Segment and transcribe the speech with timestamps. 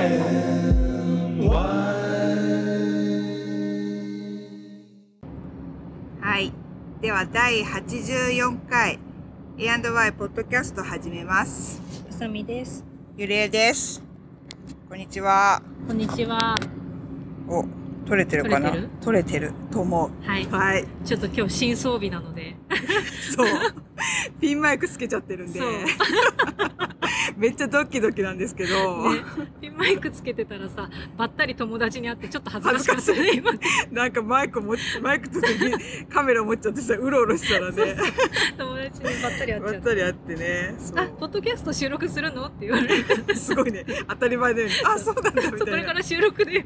[0.00, 0.06] は
[6.38, 6.52] い。
[7.02, 8.98] では、第84回
[9.58, 11.82] A&Y ポッドキャスト始めます。
[12.08, 12.82] あさみです。
[13.18, 14.02] ゆりえです。
[14.88, 15.60] こんにちは。
[15.86, 16.56] こんにちは。
[17.46, 17.66] お、
[18.08, 18.70] 撮れてるかな？
[18.70, 18.88] 撮れてる？
[19.02, 20.10] 撮れてると思う。
[20.26, 20.46] はい。
[20.46, 20.86] はい。
[21.04, 22.56] ちょっと今日新装備なので。
[23.36, 23.46] そう。
[24.40, 25.60] ピンマイクつけちゃってるんで
[27.36, 29.20] めっちゃドキドキなんですけど、ね、
[29.60, 33.52] ピンマイクつけてたらさ、ばったり友達に会ってちょっと恥ずかしかったね、今。
[33.90, 35.40] なんかマイクも、マイクと
[36.12, 37.96] カメラ持っちゃってさ、うろうろしたらね、
[38.58, 39.70] 友達にばったり会っちゃっ。
[39.70, 40.74] ばったたり会ってね。
[40.78, 42.46] そあ、うポッドキャスト収録するの？
[42.46, 43.34] って言われて。
[43.34, 43.84] すごいね。
[44.08, 44.74] 当たり前だよね。
[44.84, 45.58] あ、そうなんだ、みたいな。
[45.58, 46.62] そこれから収録で。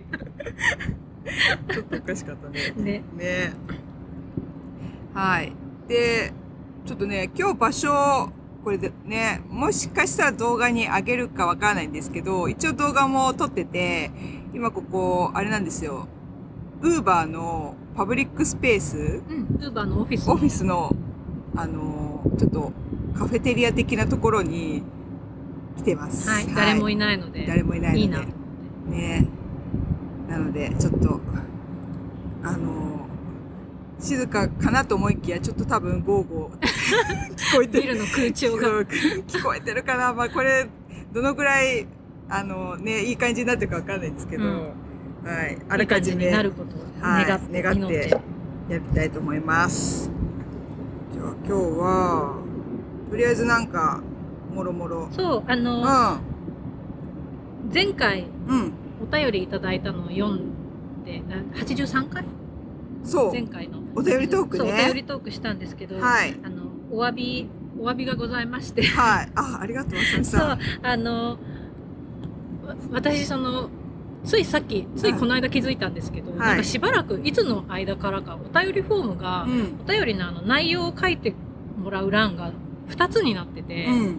[1.73, 2.73] ちょっとおかしかったね。
[2.77, 3.05] ね。
[3.17, 3.53] ね。
[5.15, 5.53] はい。
[5.89, 6.33] で、
[6.87, 8.31] ちょっとね、今日場所、
[8.63, 14.11] これでね、もしかしたら動画に上げるかわからないんですけど、一応動画も撮ってて、
[14.53, 16.07] 今ここ、あれなんですよ。
[16.83, 19.57] ウーバーのパブリックスペース、うん。
[19.61, 20.29] ウーバーのオフィス。
[20.29, 20.95] オフィスの、
[21.57, 22.73] あの、ちょっと
[23.15, 24.83] カフェテリア的なところに
[25.79, 26.29] 来てます。
[26.29, 26.55] はい。
[26.55, 27.47] 誰もいないので。
[27.47, 28.01] 誰もいないので。
[28.01, 28.21] いいな。
[28.91, 29.27] ね
[30.29, 31.21] なので、ちょっと、
[32.43, 33.04] あの、
[34.05, 36.67] 静かかなと思いきや、ちょっと多分ゴーゴー
[37.35, 37.83] 聞こえてる。
[37.83, 38.83] ビルの空調が。
[38.83, 40.67] 聞こえてるかなまあこれ、
[41.13, 41.87] どのぐらい、
[42.29, 44.53] あのね、いい感じになってるかわかんないんですけど、うん
[45.25, 45.59] はい。
[45.71, 47.63] あらかじめいいなやることをはい願って。
[47.63, 48.21] 願って祈って
[48.69, 50.11] りたいと思います。
[51.13, 52.37] じゃあ今日は、
[53.11, 54.03] とりあえずなんか、
[54.53, 55.09] もろもろ。
[55.13, 56.21] そう、あうの、ん。
[57.73, 58.73] 前回うん。
[59.03, 60.53] お便りいただいたのを読ん
[61.05, 62.25] で、な83回
[63.05, 63.33] そう。
[63.33, 63.79] 前回の。
[63.97, 66.35] お便りトークねお便りトークしたんですけど、はい。
[66.43, 67.49] あの、お詫び、
[67.79, 69.33] お詫びがございまして、はい。
[69.35, 71.37] あ、ありがとう、まさみそさんう。、あの、わ
[72.93, 73.69] 私、その、
[74.25, 79.81] ついさっき、ついこの間気づいたんですけど、はいなんかしばらく、いつの間からか、お便りフォームが、うん。
[79.81, 81.35] お便りのあの内容を書いて
[81.77, 82.53] もらう欄が
[82.89, 84.17] 2つになってて、うん。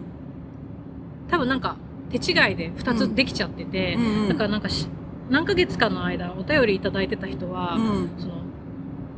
[1.28, 1.76] 多分なんか
[2.10, 4.86] 手違いで2つできちゃってて、うんだからなんかし
[5.28, 8.10] 何ヶ月かの間お便りいただいてた人は、うん。
[8.18, 8.35] そのお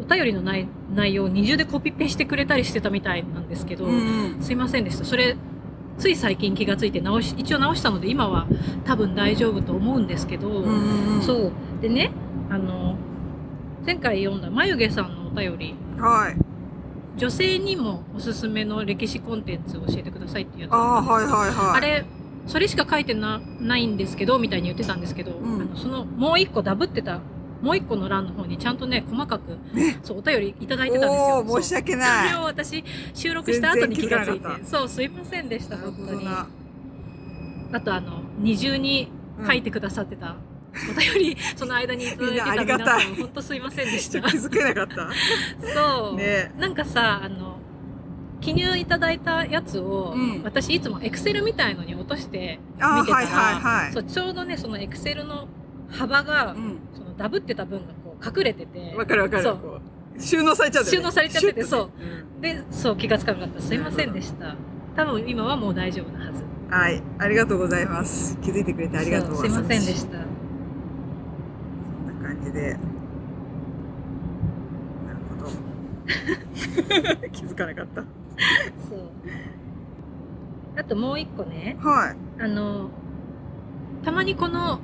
[0.09, 4.39] 便りの内内容を二重でコピペしてくれたりしてたみたいなんですけど、うん。
[4.41, 5.05] すいませんでした。
[5.05, 5.37] それ、
[5.99, 8.47] つい最近気がついて直し、一応直したので今は
[8.85, 11.23] 多分大丈夫と思うんですけど、うん。
[11.23, 11.53] そう。
[11.83, 12.13] でね、
[12.51, 12.97] あの、
[13.85, 16.37] 前回読んだ眉毛さんのお便り、はい。
[17.19, 21.77] 女性にもおすすめの歴史コンテンツを教えてくださいっていうやつああ、はいはいはい。
[21.77, 22.05] あれ、
[22.47, 27.21] それしか書いてなないんですけど、みたいに言ってたんですけど、んあのそのもう一個ダブってた、
[27.61, 29.59] もう一個の欄の方にちゃんとね、細かく、
[30.03, 31.39] そう、お便りいただいてたんですよ。
[31.39, 32.45] おー、申し訳ないそれを。
[32.45, 34.47] 私、収録した後に気がついて。
[34.65, 36.29] そう、すいませんでした、本当に。
[37.73, 39.11] あと、あの、二重に
[39.47, 40.37] 書いてくださってた、
[40.91, 44.09] お便り、その間にいただいてた皆さん、本当すいませんでし。
[44.09, 45.11] たと気づけなかった。
[45.75, 46.17] そう。
[46.17, 47.59] ねなんかさ、あの、
[48.41, 53.93] 記入いただいたやつを、うん私いつもエクセルみたいのに落として見てたら、はいはいはい。
[53.93, 55.49] そうちょうどね、そのエクセルの
[55.91, 56.79] 幅が、うん。
[56.95, 59.45] そのダブってた分がこう隠れてて、わかるわかる。
[60.21, 61.91] 収納されちゃって収納されちゃってて、そう。
[62.35, 62.41] うん。
[62.41, 63.61] で、そう、気がつかなかった。
[63.61, 64.57] すいませんでした。
[64.97, 66.45] 多分今はもう大丈夫なはず。
[66.71, 67.03] はい。
[67.19, 68.37] ありがとうございます。
[68.41, 69.83] 気づいてくれてありがとうそうすいませんでた。
[69.99, 70.13] した。
[70.13, 70.19] そ
[72.19, 72.73] んな感じで。
[72.73, 72.81] なる
[75.31, 75.45] ほ
[77.23, 77.29] ど。
[77.31, 78.03] 気づかなかった。
[78.03, 78.07] そ
[78.97, 78.99] う。
[80.77, 82.43] あともう一個ね、はい。
[82.43, 82.91] あの、
[84.05, 84.83] たまにこの、ポ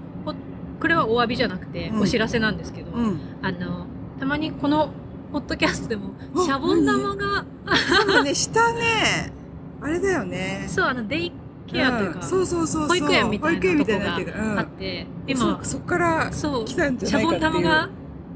[0.84, 3.18] これはお詫びじゃなくて、うんお知らせなんですけど、うん。
[3.40, 3.86] あの、
[4.20, 4.90] たまにこの、
[5.32, 9.32] ポッドキャストでも、あシャボン玉が、多分ね、下ね、
[9.80, 10.66] あれだよね。
[10.68, 11.32] そう、あの、デイ
[11.66, 12.88] ケアというか、んそうそうそうそう。
[12.88, 13.56] 保育園みたい
[13.98, 17.32] なとこがあって、そ今、そっからそう、シャボ。
[17.32, 17.88] ン玉が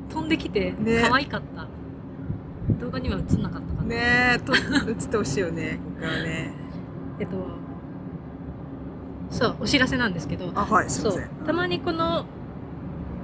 [0.08, 1.66] 飛んできて、ね可愛かった。
[2.82, 3.88] 動画には映んなかったかな。
[3.88, 6.54] ねえ、と、映ってほしいよね、 ここからね。
[7.20, 7.36] えっと、
[9.28, 12.24] そう、お知らせなんですけど、あ、はい、すいそうません。、たまにこの、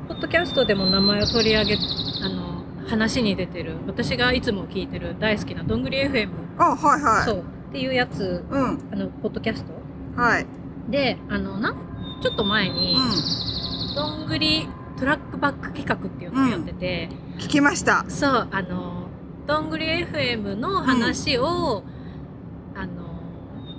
[0.08, 1.78] ポッドキャストでも名前を取り上げ、
[2.22, 6.28] あの、話に出てる、私がいつも聞いてる大好きなどんぐり FM、
[6.58, 7.24] あ、はいはい。
[7.24, 9.72] そう、っていうやつ、うん、あの、ポッドキャスト
[10.20, 10.46] はい。
[10.90, 11.74] で、あの、なん、
[12.22, 13.94] ちょっと前うに、ん。
[13.94, 14.68] どんぐり
[14.98, 17.08] トラックバック企画っていうのをやってて、
[17.38, 18.04] 聞きました。
[18.08, 19.08] そう、あの、
[19.46, 21.82] どんぐり FM の話を、
[22.74, 22.92] あの、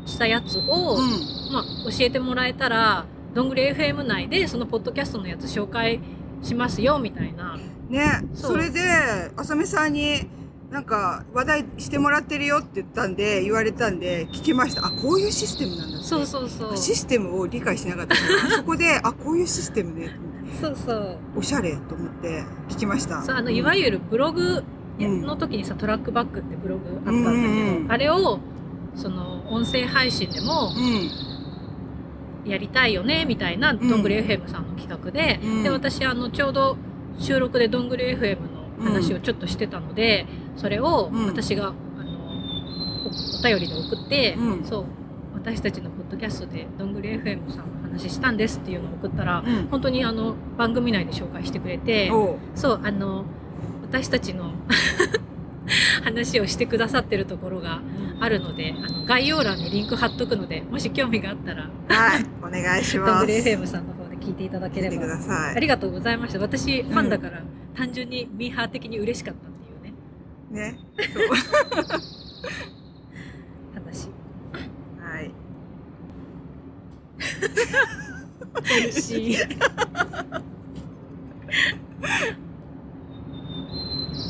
[0.06, 1.54] したやつを、うん。
[1.54, 5.99] まあ、教えてもらえたら、どんぐり FM 内でそのポッドキャストのやつ紹介
[6.41, 7.57] しますよ、みたいな。
[7.89, 8.79] ね、それで、
[9.35, 10.21] あさみさんに、
[10.71, 14.85] なんか話題してもらってるよって言ったんで、言われたんで、聞きました。
[14.85, 16.07] あ、こういうシステムなんだって。
[16.07, 16.77] そうそうそう。
[16.77, 20.17] システムを理解しなかったから、 そこで、あ、こういうシステムね、
[20.61, 21.17] そうそう。
[21.35, 23.21] おしゃれと思って聞きました。
[23.21, 24.63] そうあのいわゆるブログ
[24.97, 28.39] うんの時にさ、トラックバックってブログあったんだけど、うんうんあれを
[28.95, 31.25] その音声配信でもうん。
[32.45, 33.80] やりたいよねみたいなん。
[33.80, 35.63] どんぐり FM さんの企画で、うん。
[35.63, 36.77] で私あのちょうど
[37.19, 38.38] 収録でどんぐり FM
[38.80, 40.25] の話をちょっとしてたので、
[40.56, 41.25] それをうん。
[41.27, 42.12] 私が、あの
[43.06, 44.63] おお便りで送って、うん。
[44.63, 44.86] そう
[45.33, 49.68] 私たちのポッドキャストでどんぐり FM さんの話したんですっていうのを送ったら、うん。
[49.68, 52.12] 本当にあの番組内で紹介してくれて、
[52.56, 53.25] そう、あの、
[53.83, 54.51] 私たちの
[56.03, 57.81] 話をしてくださってるところが
[58.19, 62.25] あるので、あの概要欄にリンク貼っとくので、もし興味があったら、はい。
[62.41, 63.25] お願いします。
[63.25, 65.06] FM さんの方で聞いていただければ。
[65.56, 66.39] ありがとうございました。
[66.39, 67.41] 私、ファンだから、
[67.75, 69.94] 単純にミーハー的に嬉しかったっていう
[70.53, 70.79] ね、ね。
[71.13, 71.25] そう。
[73.73, 74.09] 話。
[75.00, 75.31] はい。
[78.88, 79.38] 嬉しい。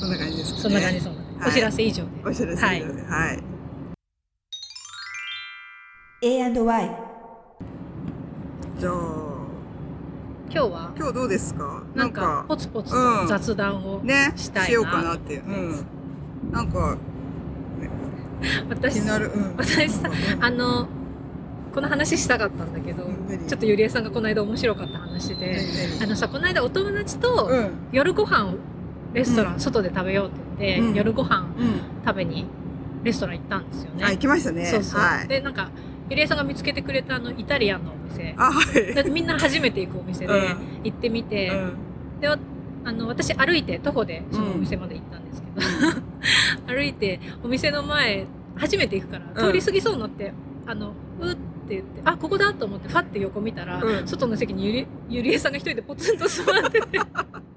[0.06, 0.62] そんな感じですかね。
[0.62, 1.25] そんな感じ、そんな感じ。
[1.40, 2.10] はいお知らせ以上で。
[2.26, 3.02] お知らせはい以上で。
[3.04, 3.44] はい。
[6.22, 6.92] A&Y
[8.80, 8.94] じゃあ、
[10.50, 11.84] 今日は、今日どうですか？
[11.94, 12.94] なんか、ポツポツ
[13.28, 14.68] 雑談をね、したいな。
[14.68, 15.38] しようかなって。
[15.38, 15.86] うん。
[16.52, 16.98] なんか、
[18.42, 19.32] 気私になる。
[19.34, 19.56] うん。
[19.58, 20.10] 私さ
[20.40, 20.88] あの、
[21.74, 23.04] この話したかったんだけど、
[23.48, 25.60] ちょっとゆりえさんがこの間面白かった話で、
[26.02, 27.70] あのさ、この間お友達とうん。
[27.92, 28.56] 夜ご飯を
[29.16, 31.80] レストラン、うん外で食べようって言って、うん夜ご飯うん。
[32.06, 32.46] 食べに
[33.04, 34.04] レストラン行ったんですよね。
[34.06, 34.66] あ、行きましたね。
[34.66, 35.00] そうそう。
[35.00, 35.28] はい。
[35.28, 35.70] で、なんか、
[36.10, 38.36] ゆりえさんが見つけてくれたあの、イタリアンのお店。
[38.38, 38.94] あ、はい。
[38.94, 42.20] だってみんな初めて行くお店でうん行ってみて、うん。
[42.22, 42.38] で、あ
[42.92, 48.26] の、私歩いて、徒歩でそのお店まで行ったんですけど、 歩いて、お店の前、
[48.56, 50.34] 初めて行くから、うん通り過ぎそうになって、
[50.68, 51.40] あの、うって
[51.70, 57.00] 言って、あ、ここだと思って、ファって横見たら、うん外の席にゆり、ゆりえさんが一人でポツンと座ってて、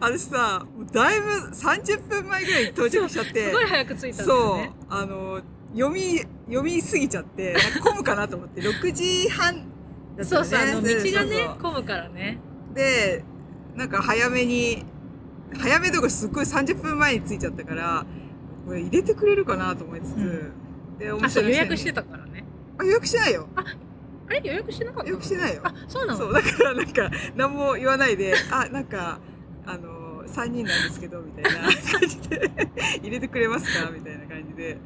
[0.00, 3.46] 私さ、だいぶ30分前ぐらいに到着しちゃって。
[3.46, 4.72] すごい早く着いたんだよそうね。。
[4.88, 5.40] あの、
[5.74, 10.24] 読み、読みすぎちゃって、なんか混むかなと思って、 6時半だったよね。
[10.24, 12.38] そうそう、あの、道がね混むからね。
[12.74, 13.24] で、
[13.74, 14.84] なんか早めに、
[15.58, 18.06] 早めとかすっごい30分前に着いちゃったから、
[18.66, 20.52] これ入れてくれるかなと思いつつ、うん
[20.98, 22.44] で、お店予約してたからね。
[22.78, 23.48] あ、予約してないよ。
[23.54, 23.62] あ
[24.28, 24.40] れ？
[24.44, 25.60] 予約してなかった予約してないよ。
[25.62, 26.18] あ、そうなの？
[26.18, 29.20] そう、だからなんか、何も言わないで、あ、なんか、
[29.66, 31.50] あの、3人なんですけど、みたいな。
[31.60, 31.72] 感
[32.08, 32.50] じで、
[33.02, 33.90] 入れてくれますか？
[33.90, 34.78] みたいな感じで。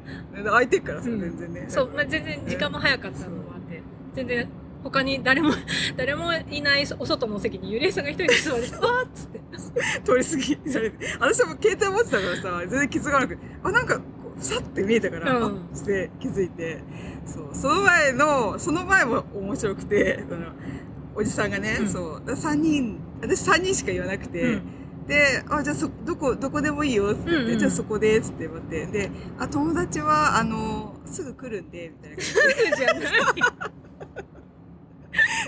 [0.43, 1.19] 空いてるからさ、うん。
[1.19, 1.65] 全然ね。
[1.67, 3.81] そう、まあ、全然時間も早かったのもあって、
[4.15, 4.49] 全然
[4.83, 5.51] 他に誰も、
[5.97, 9.41] 誰もいないお外の席にゆりえさんが一人で座って、 わーっつって。
[10.03, 10.71] 通り過ぎ。
[10.71, 11.05] されて。
[11.19, 14.01] 私も携帯持ってたからさ、全然気づかなくて、あ、なんか、
[14.37, 15.67] さって見えたから、うん。
[15.71, 16.79] あして気づいて、
[17.25, 20.47] そう、その前の、その前も面白くて、その、
[21.15, 21.89] おじさんがね、うん。
[21.89, 24.61] そう、3人、私3人しか言わなくて、うん。
[25.07, 27.29] で、あ、じゃあそ、どこ、どこでもいいよ、って。
[27.29, 27.59] 言って、うんうん。
[27.59, 33.71] じゃあそこで、つって待って、で、あ、友達は、あの、すぐ来るんで、みたいな感じで。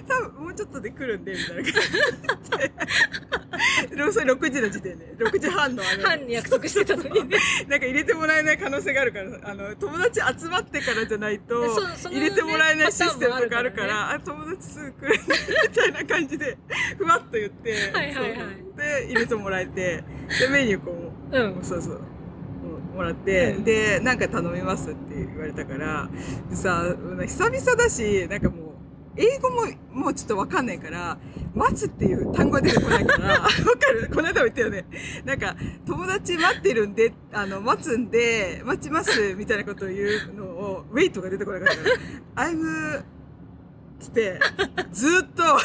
[0.08, 3.96] 多分もうちょっとで来るんで、みたいな感じで。
[3.96, 7.38] でもそれ6時の時点で、6時半のあの、半に約束してたのにね。
[7.68, 11.64] なんか入れてもらえない可能性があるから、あの、友達集まってからじゃないと
[12.10, 15.24] 入れてもらえないシステムとかあるから、あ、友達すぐ来るね
[15.70, 16.58] みたいな感じで、
[16.98, 17.72] ふわっと言って、
[18.76, 20.04] で、入れてもらえて、
[20.40, 21.64] で、メニューこう、うん。
[21.64, 22.02] そうそう。
[22.94, 26.10] もらって、うんで、なんか頼みますって言われたから、
[26.50, 26.86] でさ、
[27.26, 28.63] 久々だし、なんかもう、
[29.16, 31.18] 英語ももうちょっとわかんないから、
[31.54, 33.50] 待つっていう単語が出てこないから、 わか
[33.94, 34.10] る？
[34.14, 34.86] この間も言ったよね。
[35.24, 35.56] なんか、
[35.86, 39.98] 友達待ってるんで、あの、待つんで、待ちます、みたいなことを言
[40.32, 41.90] うのを、ウェイトが出てこなかったか
[42.44, 43.04] ら、I'm,
[44.00, 44.40] つって、
[44.92, 45.60] ずーっと、なんか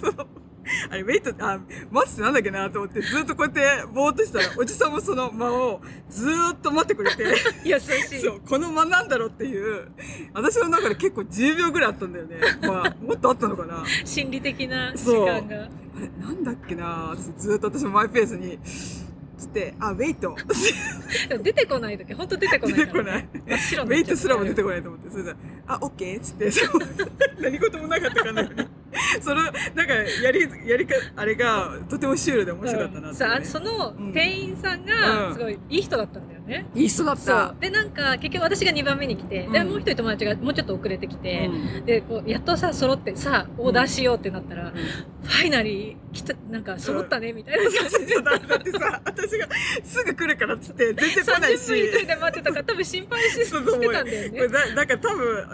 [0.00, 0.26] その、
[0.90, 1.58] あれ、ウェイト、あ、
[1.90, 7.24] 待つってなんだっけなと思って、ずーっとこうやって、ぼーっとしたら、おじさんもその間を、ずーっと待ってくれて、
[7.64, 8.20] 優しい。
[8.20, 9.88] そう、この間なんだろうっていう、
[10.34, 12.36] 私の中で結構10秒ぐらいあったんだよね。
[12.62, 13.84] まあ、もっとあったのかな。
[14.04, 15.64] 心理的な時間が。
[15.64, 15.68] あ
[16.00, 18.58] れ、なんだっけなずーっと私もマイペースに、
[19.42, 20.36] つって、あ、ウェイト。
[21.42, 22.86] 出てこない時、ほんと出てこないね。
[22.86, 23.28] てこない。
[23.46, 25.34] 真っ白ウェイトすらも出てここないと思って、それで、
[25.66, 26.50] あ、オッケーっつって、
[27.40, 28.68] 何事もなかったかのように。
[29.20, 33.44] その、なんか、やり、やりか、あれが、とてもシュールで面白かったなって、さあ、ね。
[33.44, 36.66] そのうん店員さんうんが、すごいいい人だったんだよね。
[36.74, 37.60] いい人だっそたう。
[37.60, 44.72] で、なんか、結局私が2番目に来て、で、うんもう一人友達がもうちょっと遅れてきて、うんで、こう、やっとさ、揃ってさ、オーダーしようってなったら、うん
[45.22, 48.14] ファイナリー、来た、なんか、揃ったね、みたいな感じで。
[48.22, 49.46] だだってさ私が
[49.84, 54.48] すぐ来るからっつって全然来ない30分一人しで待ってたから、多分心配してたんだよね。
[54.48, 55.51] だなんか多分あ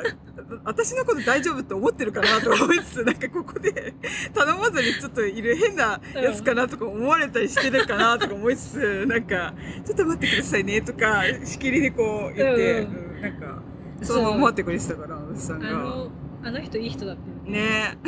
[0.64, 3.94] 私のこと大丈夫って思ってるかなと思いつつなんかここで
[4.32, 13.62] 頼まずにちょっといる変なやつかなとか思われたりしてるかなとか思いつつなんかちょっと待ってくださいねとかしきりにこう言って、うんうんなんか
[14.02, 15.68] そのまま待ってくれてたから私さんが。
[15.68, 16.10] あの、
[16.44, 17.52] あの人いい人だったよね。
[17.52, 17.98] ね。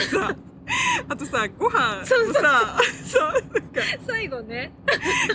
[0.00, 0.36] さ、
[1.08, 4.72] あとさ、ご飯そうさ、そう、なんか、最後ね、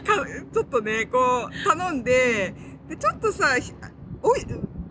[0.05, 2.53] かちょっとね、こう、頼んで、
[2.87, 3.57] で、ちょっとさ、
[4.21, 4.45] おい、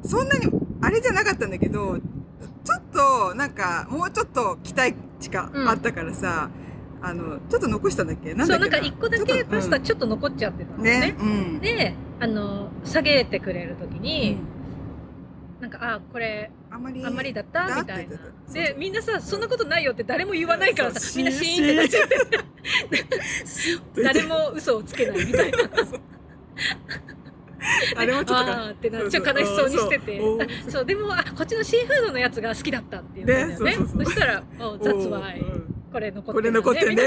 [0.05, 0.47] そんなに、
[0.85, 5.69] あれじゃなかったんだけど、ちょっと、なんか、もうちょっと期待値がうん。
[5.69, 6.51] あったからさ、
[7.03, 8.33] あの、ちょっと残したんだっけ？
[8.35, 8.79] なんそう、だっけな？
[8.79, 11.01] んか一個だけパスタちょっと残っちゃってたのね。
[11.01, 11.17] ね。
[11.19, 11.61] うん。
[11.61, 14.39] で、あの、下げてくれるときうに、ん。
[15.61, 17.67] なんか、あ、これ、あんまり、あんまりだった？
[17.69, 18.17] だみたいな。
[18.53, 21.75] で、みんなさ、そんなことないよって誰も言わないからさ、そうみんなシーンって。
[21.77, 25.59] なっちゃって誰も嘘をつけないみたいな。
[27.97, 30.21] あれもちょっとかあーってなっちゃ悲しそうにしてて。
[30.69, 33.71] そう でも、あ、こっちのシーフードのやつが好きだったって言ったんだよね。
[33.71, 37.05] ねそうそうそうしたら、お、that's お why ーうんこれ残っこれてる、残ってんね。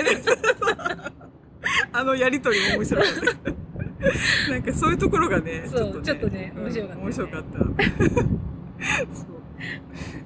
[1.92, 4.52] あのやりとりも面白かった。
[4.52, 7.60] なんかそういうところがね、そうちょっとねうん面白かったね面白かった。
[7.60, 9.38] そう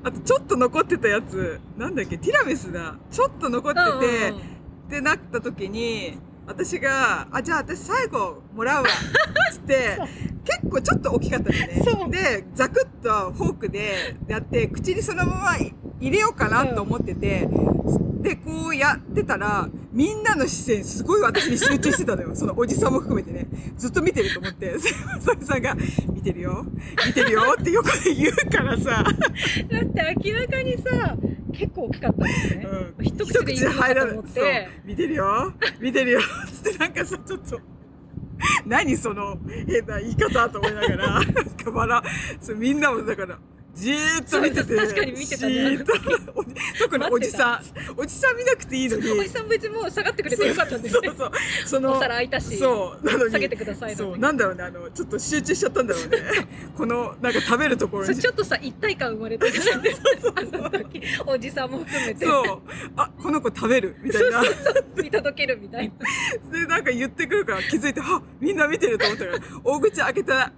[0.04, 2.98] あとちょっと残ってたやつ、なんだっけ、ティラミスだ。
[3.10, 4.34] ちょっと残ってて、っ
[4.90, 8.90] てなった時に、私が、あ、じゃあ私最後もらうわ。
[9.52, 9.98] つって、
[10.44, 11.52] 結構ちょっと大きかった
[11.98, 15.58] のねで、ザクッとフォークでやって、口にそのまま
[16.02, 17.48] 入れようかなと思ってて、
[18.22, 22.32] で、こうやってたら、みんなの視線すごい私に集中してたのよ。
[22.36, 23.48] そのおじさんも含めてね。
[23.78, 24.76] ずっと見てると思って。
[25.20, 25.76] それさんが、
[26.14, 26.66] 見てるよ
[27.08, 31.18] 見てるよって横で言うからさ、だって明らかにさ、
[31.54, 32.68] 結構大きかったんね。
[33.00, 34.70] うん一口でいいのかと思っそうて。
[34.86, 36.20] 見てるよ見てるよ
[36.52, 37.60] つってなんかさ、ちょっと、
[38.66, 41.22] 何その変な言い方と思いながら、
[41.64, 43.40] か笑うそうみんなもだから、
[43.74, 44.64] じーっと見てて。
[44.64, 45.94] そう確かに見てたじーっと
[46.36, 46.44] お
[46.80, 48.00] 特におじさん。
[48.00, 49.12] おじさん見なくていいのに。
[49.12, 51.18] おじさん別にもう下がってくれてよかったんだよねそう。
[51.18, 51.32] そう。
[51.66, 53.06] その、お皿空いたしそう。
[53.06, 53.32] なのに。
[53.32, 54.18] 下げてくださいそう。
[54.18, 56.18] なんだろうね、あの、ちょっと集中しちゃったんだろうね。
[56.78, 58.14] この、なんか食べるところに。
[58.14, 59.96] そうちょっとさ、一体感生まれてたよね。
[60.36, 62.26] あの時、おじさんも含めて。
[62.26, 62.62] そう。
[62.98, 64.44] あ、この子食べるみたいな。
[64.96, 65.92] 見届けるみたい
[66.52, 66.60] な。
[66.60, 70.52] で、なんか言ってくるから気づいて、あ、みんな見てると思ったから、大口開けた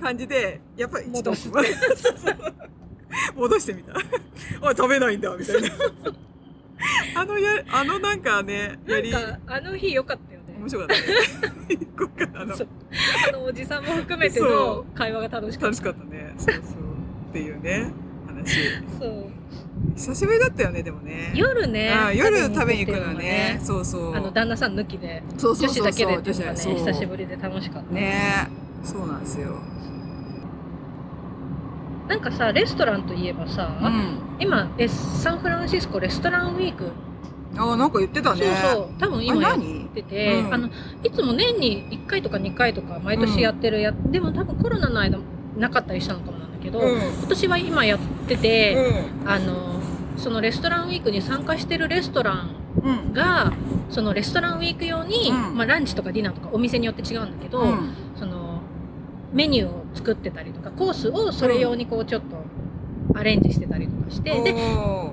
[0.00, 1.62] 感じで、やっぱりちょっと戻
[3.36, 3.92] 戻してみた。
[4.66, 5.68] あ、食べないんだ、みたいな。
[7.20, 10.56] あのや、あのなんかね、やり、なんか、あの日良かったよね。
[10.58, 11.78] 面白かったね。
[11.98, 16.34] こっからあのあのおじさんも含めてその会話が楽しかっ楽しかったね。
[16.36, 16.62] そうそう。
[17.30, 17.92] っていうね、
[18.26, 18.82] 話。
[18.98, 18.98] た。
[18.98, 19.26] そう。
[19.94, 21.32] 久しぶりだったよね、でもね。
[21.34, 23.60] 夜ねああ夜食べに行くのはね。
[23.62, 24.14] そうそう。
[24.14, 27.94] あの、旦那さん抜きで、女子だけでっていうのがね、そう久しぶりで楽しかった。
[27.94, 28.48] ね
[28.82, 29.56] そうなんですよ。
[32.08, 34.18] なんかさ、レストランといえばさ、うん。
[34.38, 36.90] 今え、サンフランシスコレストランウィーク、
[37.56, 38.42] あ、なんか言ってたね。
[38.42, 39.58] そうそう、多分今やっ
[39.94, 40.68] てて、うんあの、
[41.04, 45.18] いつも年に1回とか2回とか毎年やってるや、でも多分コロナの間
[45.56, 49.80] なかったりしたのかもなんだけど、うん今年は今やってて、あの、
[50.16, 52.92] そのレストランウィークに参加してるレストランうん。
[53.08, 53.12] うん。
[53.12, 53.52] が、
[53.90, 57.62] そのレストランウィーク用に、うんまあランチとかディナーとかお店によって違うんだけど、
[59.32, 65.12] メニューを作ってたりとかコースをそれ用にこうちょっとアレンジしてたりとかして、でおー。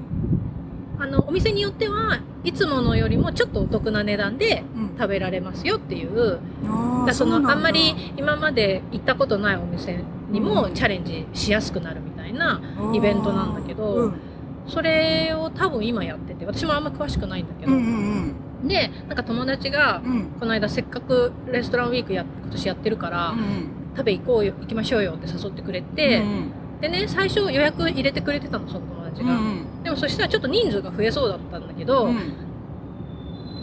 [1.02, 4.90] あのお店によってはいつものよりもちょっとお得な値段でうん。
[5.00, 7.52] 食べられますよっていうあだーからそのうだ。
[7.52, 10.46] あんまり今まで行ったことないお店にうん。
[10.46, 12.62] もチャレンジしやすくなるみたいな
[12.94, 14.14] イベントなんだけどうん。
[14.68, 18.36] それを多分今やってて私もあんま詳しくないんだけど、うんうん
[18.68, 20.12] でなんか友達がうん。
[20.12, 26.24] うんこの間せっかくレストランウィークや今年やってるから、うん食べ行こうよ行きましょうよって誘ってくれて、
[26.82, 32.34] でね最初予約入れてくれてたのその友達が、うんでもそしたらちょっと人数が増えそうだったんだけど、うん。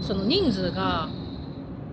[0.00, 1.08] その人数が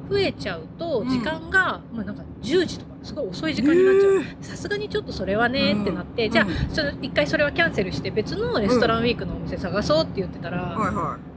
[0.10, 4.44] 増えちゃうとうん時間が、まあなんか10時とかすごい遅い時間になっちゃう。
[4.44, 6.32] さすがにちょっとそれはねってなって、うん。
[6.32, 10.76] じゃあその一回それはキャンセルして別のレストランウィークのお店探そうって言ってたら、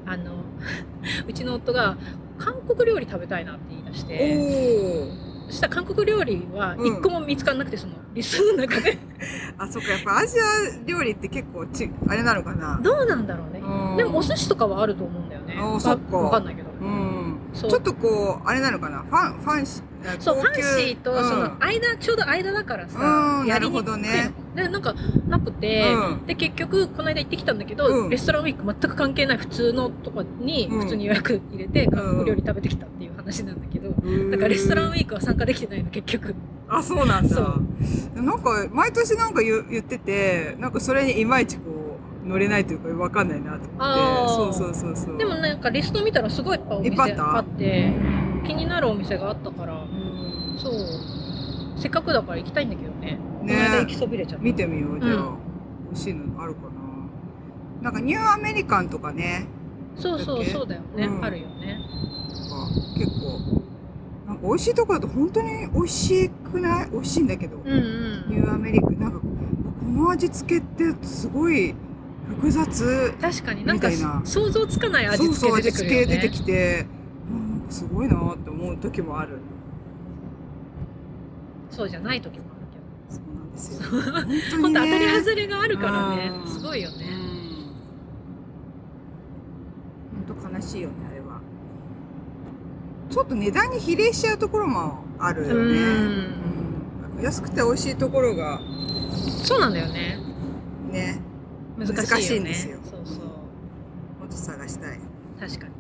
[0.07, 0.31] あの
[1.27, 1.97] うちの夫が
[2.39, 8.99] 韓国料理食べたいなって言い出しいてしたら韓国料理は一個も見つからなくてそのリストの中で。
[9.59, 9.93] お あそっか。
[9.93, 10.43] やっぱアジア
[10.87, 12.79] 料理って結構ちあれなのかな。
[12.83, 13.61] どうなんだろうね。
[13.61, 13.97] うん。
[13.97, 15.57] でもお寿司とかはあると思うんだよね。
[15.59, 16.17] あそっか。
[16.17, 16.71] わわかんないけど。
[16.81, 17.39] うん。
[17.55, 18.99] ちょっとこう、あれなのかな。
[18.99, 21.25] ファン、ファンシー、そう、ファンシーと、うん。
[21.25, 22.99] その間、ちょうど間だからさ、
[23.41, 24.95] うんなるほどねで、なんか、
[25.29, 36.35] なくて、うんで、結局、この間行ってきたんだけど、うんレストランウィーク全く関係ない普通のとこに、うん普通に予約入れて、韓うん国料理食べてきたっていう話なんだけど、うんだからレストランウィークは参加できてないの、結局。
[36.69, 37.37] あ、そうなんだ。
[38.15, 44.53] なんか、毎年なんか言う言ってて、なんかそれにいまいちこう、乗れないというかわかんないなと思って。
[44.55, 45.19] そうそうそうそう。
[45.19, 47.93] でもなんかリスト見たらすごいいっぱいお店あって、
[48.47, 50.73] 気になるお店があったから、うんそう。
[51.79, 53.19] せっかくだから行きたいんだけどね。
[53.47, 54.45] ねこの間行きそびれちゃった。
[54.45, 55.15] 見てみよう、じゃあ。
[55.15, 55.39] うん
[55.87, 56.69] 美味しいのあるかな。
[57.81, 59.47] なんかニューアメリカンとかね、
[59.97, 61.79] そうそうそうだよね、うんあるよね。
[61.79, 63.63] なんか結構、
[64.27, 66.91] なんか美味しいとこだと本当に美味しくない？
[66.91, 67.57] 美味しいんだけど。
[67.59, 68.25] うんうん。
[68.29, 69.27] ニューアメリカン、なんか、こ
[69.87, 71.73] の味付けってすごい
[72.29, 73.15] 複雑。
[73.21, 76.27] 確かになんかみたいな想像つかない味そうそう、味付け出てくるよね。
[76.27, 76.87] 付け出てきて、
[77.31, 79.39] うんすごいなって思う時もある。
[81.71, 82.41] そうじゃない時
[83.57, 83.91] ですよ。
[83.91, 84.25] 本当けど。
[84.27, 85.19] に本当当たりね。
[85.19, 86.49] 外れがあるからねう。
[86.49, 87.07] んすごいよね。
[90.29, 91.41] 本当悲しいよね、あれは。
[93.11, 95.55] ちょっと値段に比例しちゃうところもあるよね。
[95.55, 95.63] うんう
[97.23, 98.61] ん安くて美味しいところが
[99.43, 100.19] そうなんだよね。
[100.93, 101.19] ね、
[101.79, 102.07] 難しいよね。
[102.07, 103.25] 難しいんですよそうそう。
[103.25, 103.25] も
[104.27, 105.01] っと探したい。
[105.41, 105.73] 確かに。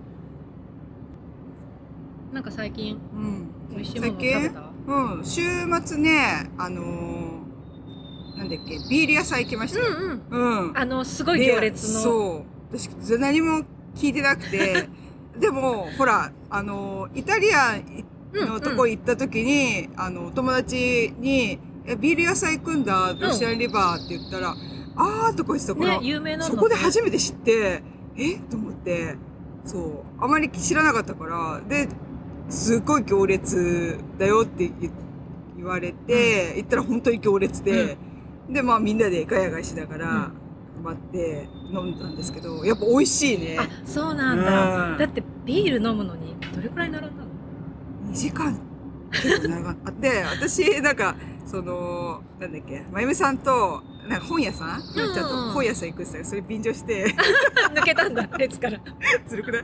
[2.32, 3.48] なんか最近うん。
[3.70, 5.42] 美味しいもの食べ最たうん、週
[5.84, 7.45] 末ね、あのー
[8.36, 9.86] なんだっけ、ビール屋さん行きましたよ。
[9.88, 10.66] うんうん。
[10.68, 10.78] うん。
[10.78, 12.00] あの、すごい行列の。
[12.00, 12.78] そう。
[12.78, 13.62] 私、何も
[13.94, 14.88] 聞いてなくて、
[15.38, 17.78] でも、ほら、あの、イタリア
[18.34, 24.54] のとこ行った時に、あの、友達に、え、ビール屋さん行くんだ、ロシアンリバーって言ったら、
[24.96, 27.82] あーとか言ってたから、ね、有名なのそこで初めて知って、
[28.16, 28.36] え？
[28.50, 29.16] と思って、
[29.64, 31.88] そう、あまり知らなかったから、で、
[32.48, 34.90] すっごい行列だよって言
[35.56, 37.96] 言われて、行ったら本当に行列で、
[38.48, 40.30] で、まあみんなでガヤガヤしながら、
[40.82, 43.56] 待って飲んだんですけど、やっぱ美味しいね。
[43.58, 44.92] あ、そうなんだ。
[44.92, 44.98] うん。
[44.98, 48.58] だってビール飲むのにどれくらい並んだの？2時間。
[49.10, 49.74] 結構長。
[50.00, 57.06] で、私、なんか、その、なんだっけ、まゆみさんと、なんか本屋さん、うんちゃんと本屋さん行くって言ったらそれ便乗して、
[57.74, 58.78] 抜けたんだ、列から。
[59.26, 59.62] ずるくない？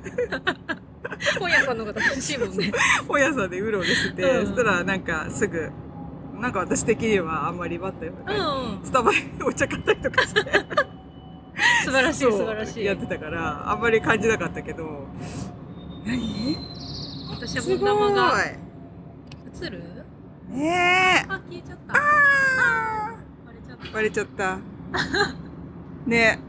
[1.39, 2.73] 本屋さんの方欲しいもんね。
[3.07, 4.47] 本屋さんでうろうろしてて、うん。
[4.47, 5.71] そしたらなんかすぐ、
[6.43, 8.85] なんか私的にはあんまり待ったようなうん。
[8.85, 10.41] スタバでお茶買ったりとかして。
[11.85, 12.85] 素晴らしい、素晴らしい。
[12.85, 15.07] やってたから、あんまり感じなかったけど。
[16.05, 16.57] 何？
[17.31, 18.59] 私はも玉がい。
[19.63, 19.83] 映る？
[20.51, 21.27] ねえ。
[21.29, 21.95] あ、消えちゃった。
[21.95, 21.99] あ
[23.47, 23.85] 割れちゃった。
[23.85, 24.59] ー割れちゃった。
[26.11, 26.41] ね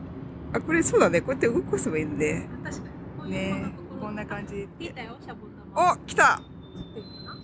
[0.53, 1.21] あ、これそうだね。
[1.21, 2.47] こうやって動かせばいいんで。
[2.63, 2.88] 確かに。
[3.19, 4.89] こういうねここんな感じで。
[4.91, 5.93] たよ、シャボン玉。
[5.93, 6.41] お、来た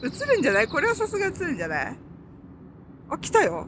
[0.02, 0.68] 映るんじゃない？
[0.68, 1.98] これはさすが映るんじゃない？
[3.10, 3.68] あ、来たよ。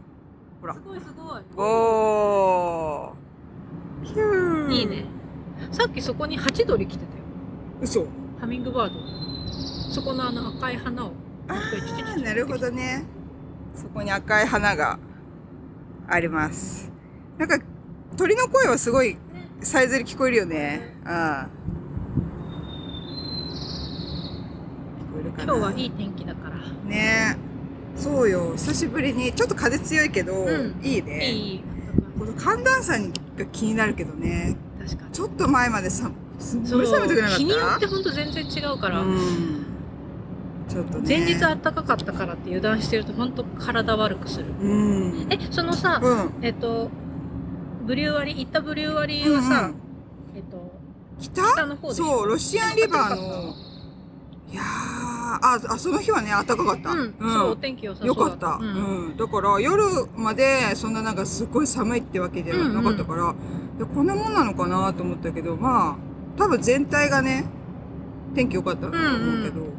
[0.62, 0.88] ほらなす。
[0.88, 1.42] ごいすごい。
[1.58, 4.06] おー。
[4.06, 4.72] ヒュー。
[4.72, 5.06] いいね。。
[5.72, 7.24] さっきそこにハチドリ来てたよ。
[7.82, 8.06] 嘘。
[8.40, 9.00] ハミングバード。
[9.92, 11.12] そこのあの赤い花を。
[11.48, 13.06] あもう一回チュチュチュチューなるほどね。
[13.76, 15.00] そこに赤い花が
[16.08, 16.92] あります。
[17.38, 17.60] なんか、
[18.18, 19.18] 鳥の声はすごい
[19.62, 20.96] さえずり聞こえるよね。
[21.04, 21.12] うん。
[21.12, 21.16] 聞
[25.14, 26.58] こえるかな今日はいい天気だから。
[26.86, 27.51] ね
[28.02, 28.54] そうよ。
[28.56, 31.32] 久しぶりに、ちょっと風強いけど、うんいいね。
[31.32, 31.64] いい。
[32.18, 34.58] この寒暖差が気になるけどね。
[34.80, 35.12] 確かに。
[35.12, 37.38] ちょっと前までさ、すんそうごい寒い時なかった？
[37.38, 39.66] 日によって本当全然違うから、うん。
[40.68, 41.04] ちょっとね。
[41.08, 44.46] 前日暖かかったからって油断してると本当体悪くする。
[44.60, 45.28] うん。
[45.30, 46.10] え、そのさ、う
[46.42, 46.44] ん。
[46.44, 46.90] えっと、
[47.86, 49.76] ブリュワリー、行ったブリュワリーはさ、うんうん
[50.38, 50.72] えっと、
[51.20, 51.44] 北？
[51.54, 52.06] 北の方でしょ？
[52.06, 53.54] そう、ロシアンリバーの、
[54.52, 56.92] いやー、あ、あ、その日はね、暖かかった。
[56.92, 58.60] うん、そう、お天気良さそうよかった。
[58.62, 58.64] う。
[58.64, 59.18] うんん。
[59.18, 59.84] だから、夜
[60.16, 63.34] まで、そんななんかすごい寒いってわけじゃなかったから、
[63.80, 67.46] でこんなもんなのかなと思ったけど、まあ、多分全体がね、
[68.36, 69.72] 天気良かったと思うけど、うん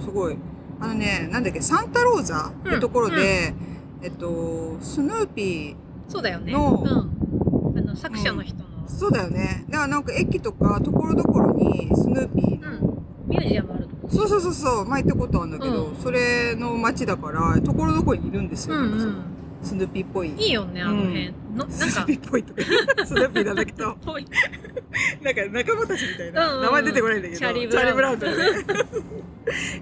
[0.00, 0.36] すごい。
[0.80, 3.54] あのね、なんだっけ、サンタローザってところで、
[4.02, 5.76] えっと、スヌーピ
[6.08, 6.52] そうだよね。
[6.52, 7.78] のうん。
[7.78, 9.64] あの、作者の人の、ー、そうだよね。
[9.68, 18.76] だからなんか駅とか、ところどころに、スヌーピーの、ミュージアムあるとこそうそうそうそう、前行ったことあるんだけど、うんそれの街だから、ところどころにいるんですよ。
[18.76, 19.24] うんうん。
[19.62, 20.30] スヌーピーっぽい。
[20.30, 21.32] いいよね、あの辺。
[21.54, 22.62] のなんかスヌーピ、ーっぽいとか、
[23.06, 23.84] スヌーピーなんだけど。
[23.86, 24.00] なんか
[25.52, 28.36] 仲間たちみたいな、うんうん名前出てこないんだけど、チャーリーブラウンとかね、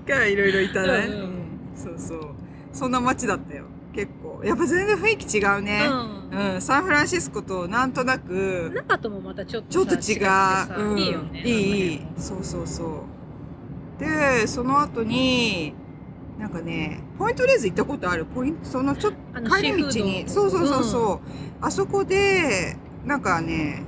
[0.07, 1.38] がいろいろいたね、うんうんうん
[1.77, 2.19] そうそう。
[2.73, 3.64] そんな街だったよ。
[3.95, 4.43] 結構。
[4.45, 5.88] やっぱ全然雰囲気違うね。
[6.31, 6.55] うん。
[6.55, 10.91] うん、サンフランシスコとなんとなく、中ともまたちょっとちょっと違う。
[10.91, 11.43] うん、いいよね。
[11.45, 12.01] いい。
[12.17, 13.17] そうそうそう。
[13.99, 15.75] で、その後に、
[16.39, 18.25] なんかね、ポイントレーズ行ったことある？
[18.25, 21.21] ポイント、そのちょっと帰り道に、ドそうそうそうそう、
[21.61, 23.83] あそこで、なんかね、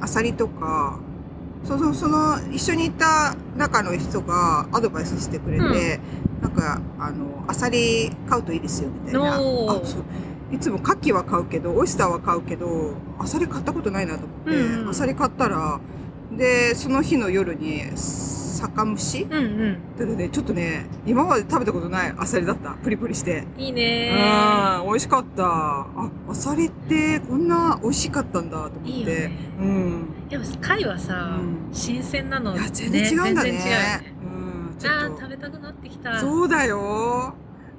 [0.00, 0.98] アサリとか、
[1.64, 6.00] そうそう、その、一緒に行った中の人がアドバイスしてくれて、
[6.40, 9.34] なんか、あの、アサリ買うといいですよ、みたいな。
[9.34, 10.54] あそう。
[10.54, 14.88] いつも牡蠣は買うけど、オイスターは買うけど、アサリ買ったことないなと思って、うんうん。
[14.90, 15.80] アサリ買ったら、
[16.30, 17.82] で、その日の夜に、
[18.56, 19.26] 酒蒸し？
[19.30, 22.70] うんうんだからね、ちょっとね、今まで食べたことないアサリだった。
[22.82, 23.44] プリプリして。
[23.56, 24.12] いいね
[24.80, 25.44] うん、美味しかった。
[25.44, 28.88] あ、アサリってこんな美味しかったんだと思って。
[28.90, 30.28] いいよねうん。
[30.28, 33.52] でも貝はさ、うん新鮮なのいや、全然違うんだね。
[33.52, 36.04] ねうん、ちょあーっ食べたくなってきと。
[36.04, 37.34] たそうだよ。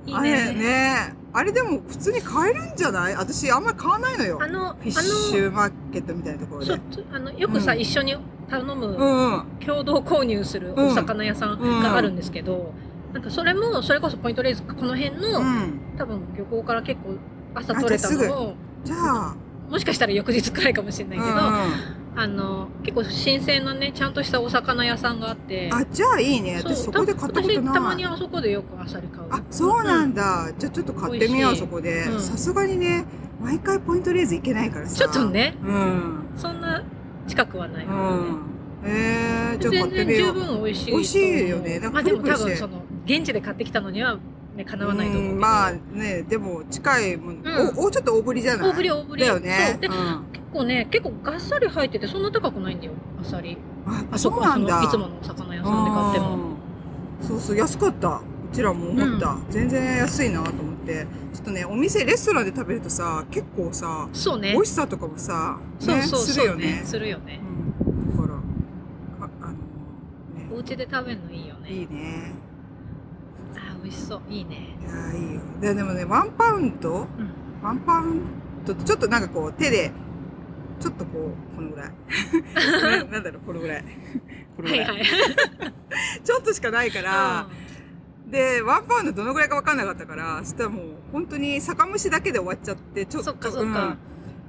[0.05, 1.13] いいあれねね。
[1.33, 3.15] あれでも普通に買えるんじゃない？
[3.15, 4.39] 私あんまり買わないのよ。
[4.41, 6.79] あのフィッシュマーケットみたいなところでそう。
[7.11, 8.15] あのよくさ、うん一緒に
[8.49, 9.45] 頼む、うんうん。
[9.65, 12.73] 共同購入するお魚屋さんがあるんですけど、
[13.13, 15.79] なんかそれもそれこそポイントレーズこの辺の、うん。
[15.97, 17.17] 多分漁港から結構
[17.55, 19.35] 朝取れたのをじゃあ、
[19.69, 26.57] もしかしたら翌日くらいかもしれないけど、うんうんあの結構新鮮なねちゃんとしたお魚屋さんがあってあ、じゃあいいね。
[26.63, 27.57] 私そこで買ったことない。
[27.57, 30.51] 私たまにあそこでよくアサリ買うあ、そうなんだ。
[30.57, 32.15] じゃあちょっと買ってみよう、そこでう。
[32.15, 33.05] んさすがにね、
[33.39, 34.95] 毎回ポイントレーズ行けないからさ。
[34.95, 35.29] ちょっと。
[35.29, 36.23] ねうん。
[36.35, 36.81] そんな
[37.27, 38.39] 近くはないうからね、ん。
[38.85, 40.33] えー、じゃあ買全然十ってみよう。
[40.33, 41.79] 分美味しい美味しいよね。
[41.79, 42.61] なんかまあでもプリプリして。
[42.63, 44.17] 多分その現地で買ってきたのには
[44.55, 45.39] ねかなわないと思うけど、ん。
[45.39, 47.77] まあね、でも近いもん、うん。
[47.79, 48.69] お、お、ちょっと大ぶりじゃない？
[48.69, 49.21] 大ぶり大ぶり。
[49.21, 49.69] だよね。
[49.71, 49.81] そう。
[49.81, 49.93] でうん。
[50.31, 52.93] 結構ね結構がっさり入っててそんな高くないんだよ。
[53.21, 54.81] アサリあ、あそうなんだ。
[54.81, 56.35] そのいつものお魚屋さんで買っても。
[57.21, 57.27] うん。
[57.27, 58.09] そうそう、安かった。
[58.09, 58.21] う
[58.55, 59.37] ちらも思った。
[59.49, 60.76] 全然安いなと思って。
[61.33, 66.81] ちょっとね、お店、レストランで食べるとさ、結構さ、そうね美味しさとかもさ、ね、そうそうするよねね。
[66.85, 67.39] するよね
[67.85, 68.11] うん。
[68.17, 68.35] だから、
[69.25, 69.57] ああの、ね、
[70.53, 72.33] お家で食べるのいいよねいいね。
[73.55, 75.41] あー美味しそういいねいやーいいよ。
[75.61, 76.93] ででもね、ワンパウンド？
[76.99, 77.07] うん
[77.63, 78.21] ワンパウン
[78.65, 79.91] ドってちょっとなんかこう手で、
[80.79, 81.91] ちょっとこう、このぐらい。
[82.99, 83.83] な なんだろう、このぐらい。
[84.55, 84.87] このぐらい。
[84.87, 85.03] はいはい
[86.23, 87.47] ちょっとしかないから、
[88.29, 93.31] で、ワンパウンドどのぐらいか分かんなかったから、そしたらもう本当に酒蒸しだけで終わっちゃって、ちょっと。
[93.31, 93.85] そっかそっか。
[93.85, 93.97] うん。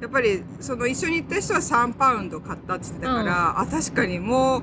[0.00, 4.62] やっぱり、その一緒に行った人は3パウンド買ったって言ってたから、あ、確かにもう、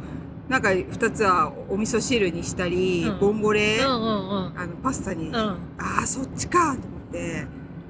[0.50, 3.20] なんか二つはお味噌汁にしたり、うん。
[3.20, 4.04] ボンゴレ、うんうんう
[4.50, 4.60] ん。
[4.60, 5.36] あの、パスタに、うん。
[5.36, 5.58] あ
[6.04, 7.46] あ、そっちかと思って、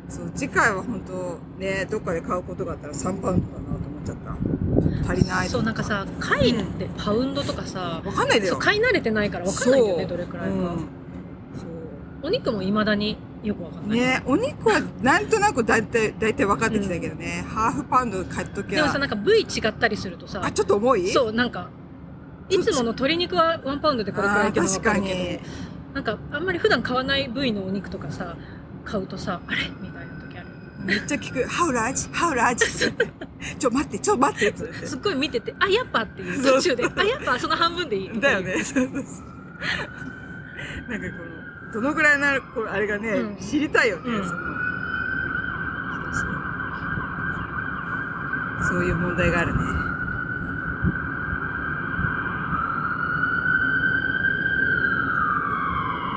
[0.09, 4.15] そう、次回は本当ね、どっかで買うことがあったら3パウンドだなと思っちゃっ
[5.05, 5.11] た。
[5.11, 8.53] 足りないそうなんか、さ貝ってパウンドとかさ、わかんないだよ。
[8.53, 10.75] そう買い慣れてないから分かんないよねどれくらいか。
[12.21, 18.75] お肉も未だによく分かんない、ね、お肉はなんとなくだいたい、だいたい分かってきたけどね、ハーフパウンド買っときゃ。
[18.77, 21.07] でもさなんか部位違ったりするとさあ、ちょっと重い？
[21.09, 21.69] そうなんか
[22.49, 25.41] いつもの鶏肉はワンパウンドでこれくらいって分かるけ
[25.93, 28.35] どなんかあんまり普段買わない部位のお肉とかさ
[28.83, 29.57] 買うとさあれ？
[29.81, 30.47] みたいな時ある
[30.83, 31.43] めっちゃ聞く。
[31.45, 32.65] ハウラージハウラージ
[33.59, 34.49] ちょ、待って、ちょ、待って。
[34.49, 36.83] ってすっごい見ててあやっぱっていう途中で。
[36.83, 38.19] あやっぱその半分でいい。
[38.19, 38.63] だよね。
[38.63, 39.03] そうそうそう
[40.89, 41.34] なんかこの、
[41.73, 44.39] どのぐらいなる、これあれがね、うん知りたいよね、うんその。
[46.13, 46.31] そうそう。
[48.69, 49.59] そういう問題があるね。
[49.59, 49.65] め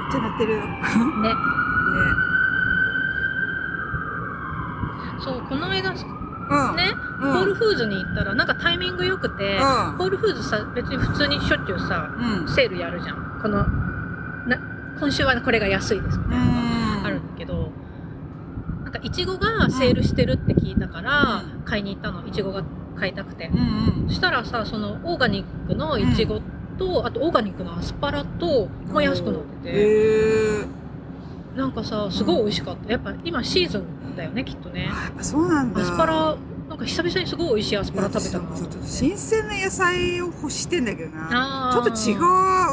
[0.08, 0.56] っちゃ鳴ってる。
[0.56, 0.62] ね。
[0.62, 1.34] ね
[5.20, 6.04] そうこの間ね
[6.50, 7.28] うん。
[7.28, 7.32] うん。
[7.34, 9.60] ホールフーズに行ったらなんかタイミング良くて、うん
[9.98, 12.48] ホールフーズさ別に普通にしょっちゅうさうん。
[12.48, 13.66] セールやるじゃんこのな
[15.00, 16.44] 今週はこれが安いですみたいな
[16.96, 17.70] のがあるんだけど、
[18.82, 21.62] なんかいちごがセールしてるって聞いたから、うん。
[21.64, 22.26] 買いに行ったの。
[22.26, 22.64] いちごが
[22.96, 24.08] 買いたくて、うんうん。
[24.08, 26.40] そしたらさそのオーガニックのいちご
[26.78, 30.78] と、あとオーガニックのアスパラとも安くなってて。
[31.56, 32.92] なんかさすごい美味しかった。
[32.92, 34.88] やっぱ今シーズンだよねきっとね。
[34.92, 35.80] あ、やっぱそうなんだ。
[35.80, 36.36] アスパラ
[36.78, 38.56] か久々にすごい美味しいアスパラ食べたな。
[38.86, 41.70] 新鮮な野菜を欲してんだけどな。
[41.70, 42.14] あちょっと違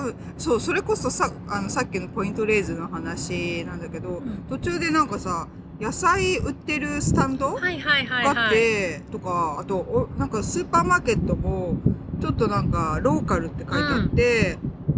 [0.09, 0.11] う。
[0.11, 0.15] う。
[0.37, 4.45] そう、それこそさ、あの、さっきのポイントレーズの話なんだけど、ん。
[4.49, 5.47] 途中でなんかさ、
[5.79, 11.75] 野菜売ってるスタンドがあっはいて、とか、あと、おなんかスーパーマーケットも、
[12.21, 14.57] ちょっとなんか、ローカルって書いてあって、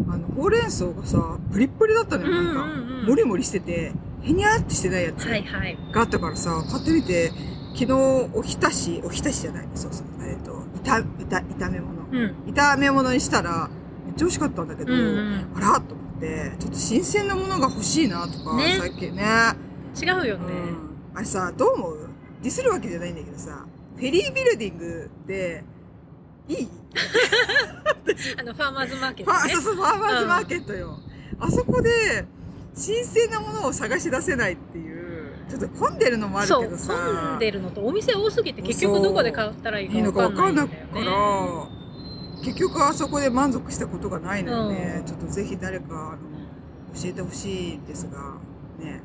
[0.10, 2.62] あの、ほうれん草がさ、プリップリだったのよ、なんか。
[2.64, 7.32] うんうんうんもりもりしてて、へにゃーってしてないやつがあったからさ、買ってみて、
[7.78, 7.94] 昨日、
[8.34, 10.52] おひたし、おひたしじゃない、そうそう、えっ、と、
[10.84, 12.02] 炒、炒、炒め物。
[12.12, 12.36] うん。
[12.54, 13.70] 炒め物にしたら、
[14.06, 15.48] めっちゃ美味しかったんだけど、うんうん。
[15.56, 18.78] あらと思って、ちょっと新鮮なものが欲しいなとか、ね。
[18.80, 19.24] 最近ね。
[20.02, 20.54] 違うよね、
[21.14, 21.18] うん。
[21.18, 22.10] あれさ、どう思う？
[22.42, 25.64] ディスるわけじゃないんだけどさ、フェリービルディングって、
[26.48, 26.70] いい？
[28.40, 29.54] あのファーマーズマーケットね。
[29.54, 30.98] そうそうファーマーズマーケットよ、
[31.40, 32.26] あそこで
[32.74, 34.97] 新鮮なものを探し出せないっていう
[35.50, 36.94] ちょっと混んでるのもあるけどさ。
[36.94, 41.68] 混んでるのとお店多すぎて結局どこで買ったらいいのかか分かんないいから
[42.44, 45.06] 結局あそこで満足したことがないのよね、うん。
[45.06, 46.18] ちょっとぜひ誰かあの
[47.02, 48.36] 教えてほしいんですが
[48.80, 49.02] ね。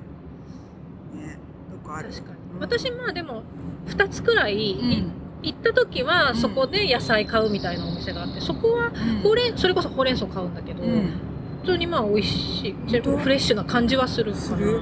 [1.15, 1.39] ね。
[1.71, 2.11] どっかある？
[2.11, 2.37] 確かに。
[2.55, 2.61] うん。
[2.61, 3.43] 私まあでも
[3.87, 5.13] 2つくらい、うん。
[5.43, 11.13] 行った時はうんそこで野菜買うみたいなお店があってそこはほうれんそれこそほうれん草買うんだけど、うん。
[11.63, 12.73] 普通にまあ美味しい。
[12.73, 14.81] フレッシュな感じはするかなする？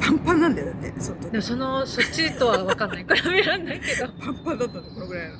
[0.00, 1.28] パンパンなんだよね外。
[1.30, 3.04] でもそのそっちとは分かんない。
[3.04, 4.08] 比べらんないけど。
[4.18, 5.36] パンパンだったのこのぐらいの。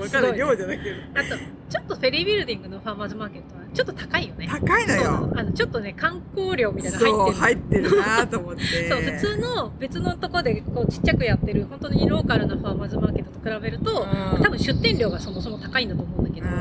[0.00, 1.28] 分かる量じゃなくてあと
[1.68, 4.48] ちょっとフェリービルディングのファーマーズマーケットはちょっと高いよね。
[4.48, 5.40] 高いのそうなよの。
[5.40, 8.88] あのちょっとね観光料みたいなのそう入ってる入ってるなと思って。
[8.88, 14.42] そう普通の別のとこでこうちっちゃくやってる本当にローカルなファーマーズマーケットと比べると、うん。
[14.42, 16.58] 多分出店料がそもそも高いんだと思うんだけど、やや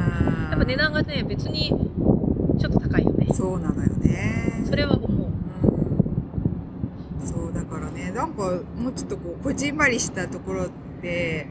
[0.55, 1.69] っぱ値段がね別に
[2.59, 3.27] ちょっと高いよね。
[3.33, 4.63] そうなのよね。
[4.67, 5.26] それは思う
[7.69, 8.43] からねなんか
[8.75, 10.67] もうちょっとこうこじんまりしたところ
[11.01, 11.47] で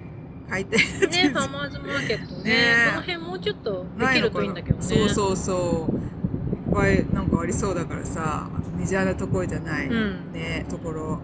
[0.48, 2.64] 買いたいねファーマーズマーケットねね。
[2.90, 4.82] この辺もうちょっとできるといいんだけどね。
[4.82, 5.94] そうそうそう。
[5.96, 10.32] いっぱいなんかありそうだからさメジャーなところじゃない、うん。
[10.32, 11.20] ねところ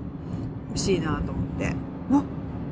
[0.69, 1.75] 欲しいなと思って。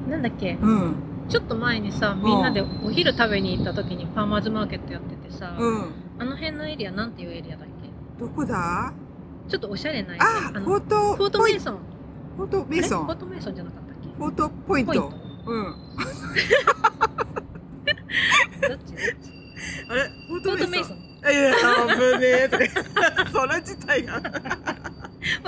[0.08, 0.58] なんだっけ？
[0.60, 0.94] うん。
[1.28, 5.92] ちょっと前にさみんなでお昼食べに行った時にファーマーズマーケットやっててさ、うん。
[6.18, 7.68] あの辺のエリアなんていうエリアだっ
[8.18, 8.24] け？
[8.24, 8.92] どこだ？
[9.48, 11.78] ちょっとおしゃれなエリあアのフォートフォートメイソン
[12.36, 13.04] フォートメイソン？
[13.06, 14.08] フォートメイソンじゃなかったっけ？
[14.16, 15.12] フォートポイント。
[15.46, 15.64] うん。
[15.64, 15.70] ど
[18.74, 18.94] っち？
[19.88, 20.10] あれ？
[20.28, 20.96] フォーフトメイソン。
[20.96, 21.58] いやいや危
[22.18, 22.64] ねえとか
[23.30, 24.14] それ自体が。
[24.14, 24.30] フォ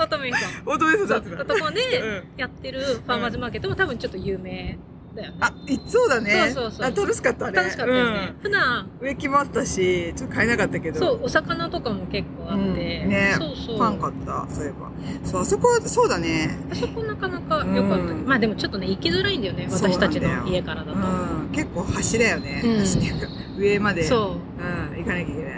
[0.03, 0.51] ートメイソン。
[0.63, 1.35] フォートメイソンだって。
[1.37, 2.23] たとこでうん。
[2.37, 4.77] やってるファーマーズマーケットも多分ちょっと有名
[5.15, 5.37] だよね。
[5.41, 6.51] あ、いそうだね。
[6.53, 7.57] そうそうそうあ楽しかったね。
[7.57, 8.33] 楽しかったよね。
[8.41, 9.07] 普段、うん。
[9.07, 10.99] 植木もあったし、ちょっと買えなかったけど。
[10.99, 12.75] そう、お魚とかも結構あって、うん
[13.09, 13.77] ねそうそう。
[13.77, 14.91] パン買った、そういえば。
[15.23, 16.57] そう、あそこ、そうだね。
[16.71, 20.97] あそこなかなか良かったうんまあでもちょっとね、行きづらいんだよね、私たちの家からだと。
[20.97, 21.01] う
[21.45, 21.49] ん。
[21.51, 22.61] 結構橋だよね。
[22.63, 24.03] うん橋っていうか、上まで。。
[24.03, 25.43] そううん、行かなきゃいけない。
[25.43, 25.49] う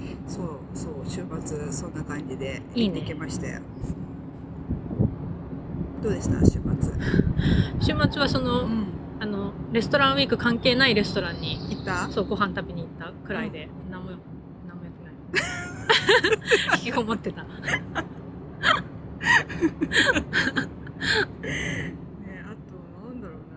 [0.00, 0.28] ーん。
[0.28, 3.60] そう、そう、週末、そんな感じでいいね行ってきましたよ。
[6.04, 6.38] どうでした？
[6.44, 6.60] 週末。
[6.60, 6.62] う。
[7.80, 8.86] 週末はその、ん。
[9.20, 12.08] あの、レストランウィーク関係ないレストランに、行った？
[12.10, 14.10] そう、ご飯食べに行ったくらいで、何も、
[14.68, 16.78] 何もやってない。
[16.84, 17.42] 引きこもってた。
[17.44, 17.48] ね、
[22.44, 23.56] あと、なんだろうな。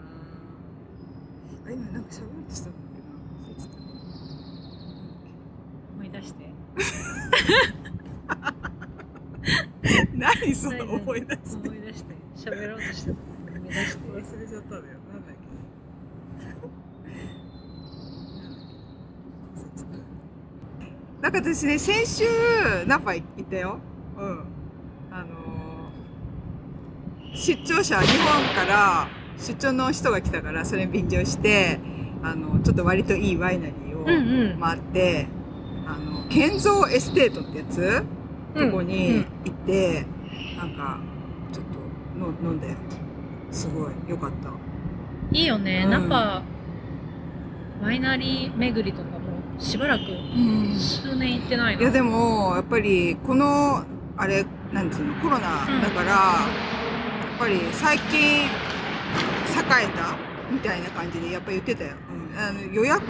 [1.68, 3.08] あ、今なんか喋ろうとしたんだけど
[5.96, 6.54] 思い出して。
[10.18, 11.68] 何その思い出して。
[11.70, 12.17] 思い出して。
[12.50, 13.18] 喋ろうとしてた。
[13.58, 14.00] 思い出して。
[14.08, 14.84] 忘れちゃったんだよ。
[15.12, 15.48] なんだっけ。
[21.22, 22.26] なんか私ね、先週、
[22.86, 23.80] ナパ行ったよ。
[24.18, 24.46] うん。
[25.12, 29.08] あのー出張者、日本から
[29.38, 31.80] 出張の人が来たから、それに便乗して、
[32.24, 34.60] あの、ちょっと割といいワイナリーをうんうん。
[34.60, 35.28] 回って、
[35.86, 38.04] あの、ケンゾーエステートってやつ？
[38.56, 40.06] とこに行って、
[40.58, 41.07] なんか、ちょっと
[42.18, 42.76] の飲んで、
[43.52, 43.92] すごい。
[44.08, 44.50] 良かった。
[45.32, 45.92] いいよね、うん。
[45.92, 46.42] なんか
[47.82, 50.04] ワイナリー巡りとかもしばらく
[50.80, 53.84] 数年行ってないな、いやでも、やっぱり、この、
[54.16, 56.40] あれ、なんていうの、コロナだから、や
[57.36, 58.48] っぱり最近、栄
[59.84, 60.16] えた？
[60.52, 61.92] みたいな感じで、やっぱ言ってたよ。
[62.10, 63.04] うん、あの予約、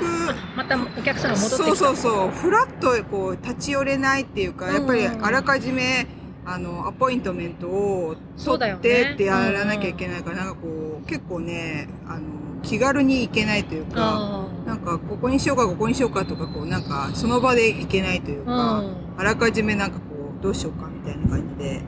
[0.55, 1.57] またお客さんが戻ってきた。
[1.57, 5.25] そうそうそう、フラッとこう、立ち寄れないっていうか、やっぱりうん。
[5.25, 6.07] あらかじめ、
[6.49, 12.21] あの、アポイントメントを取ってってやらなきゃいけないから、なんかこう、結構ね、あの、
[12.63, 18.95] 気軽に行けないというか、あなんか、ここにしようか、ここにしようかとか、こう、なんか、その場で行けないというあか、うん。
[19.17, 20.03] あらかじめなんかこ
[20.39, 21.81] う、どうしようかみたいな感じで、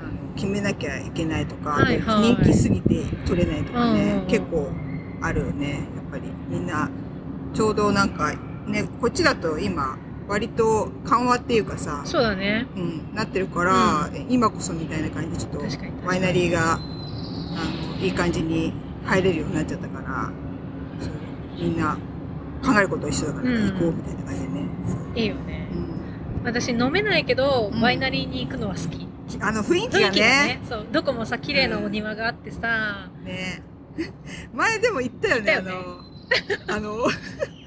[0.00, 4.26] あの決めなきゃいけないとか、はいはい人気すぎて取れないとかね、うん。
[4.28, 4.70] 結構
[5.20, 6.22] あるよね、やっぱり。
[6.48, 6.88] みんな、
[7.52, 8.32] ちょうどなんか、
[8.66, 9.98] ね、こっちだと今、
[10.28, 12.66] 割と緩和っていうかさ、そうだね。
[12.76, 18.72] うん、なってるから、今こそみたいな感じでちょっとワイナリーがあのいい感じに
[19.04, 20.32] 入れるようになっちゃったから
[21.56, 21.96] みんな
[22.64, 23.72] 考えること一緒だからうん。
[23.72, 25.18] 行こうみたいな感じでね、そう。
[25.18, 25.68] いいよね。
[25.72, 26.44] うん。
[26.44, 27.80] 私飲めないけど、うん。
[27.80, 28.98] ワイナリーに行くのは好き。
[28.98, 30.20] きあの雰囲気雰がね。
[30.20, 33.62] ねそうどこもさ綺麗なお庭があってさ、ね。
[34.52, 35.84] 前でも言ったよね言ったよね。
[36.68, 37.08] あのあの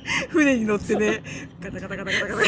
[0.29, 1.21] 船に乗ってね。
[1.61, 2.43] ガタガタガタガタガタ。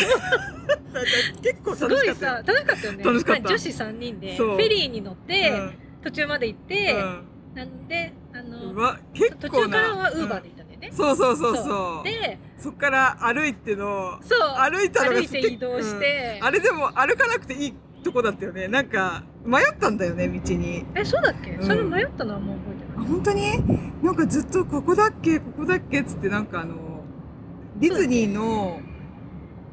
[1.41, 3.03] 結構楽しかった楽しかったよね。
[3.03, 3.41] 楽しかった。
[3.43, 5.51] まあ女子3人でフェリーに乗って、
[6.03, 7.23] 途中まで行って、うん。
[7.53, 8.95] なんであうの
[9.39, 12.03] 途中からはウーバーで行ったんだよね、そうそうそうそう。
[12.05, 14.39] でそっから歩いての、そう。
[14.39, 16.47] 歩いたのが歩いて移動して、うん。
[16.47, 18.67] あれでも歩かなくていいとこだったよね。
[18.67, 20.85] なんか、迷ったんだよね、道に。
[20.95, 21.63] えそうだっけ、うん。
[21.63, 23.07] それ迷ったのはもう覚えてあ、ない。
[23.09, 24.03] 本当に？
[24.03, 26.75] なんかずっとここだっけここだっけつってなんかあの、
[27.81, 28.79] ディズニーの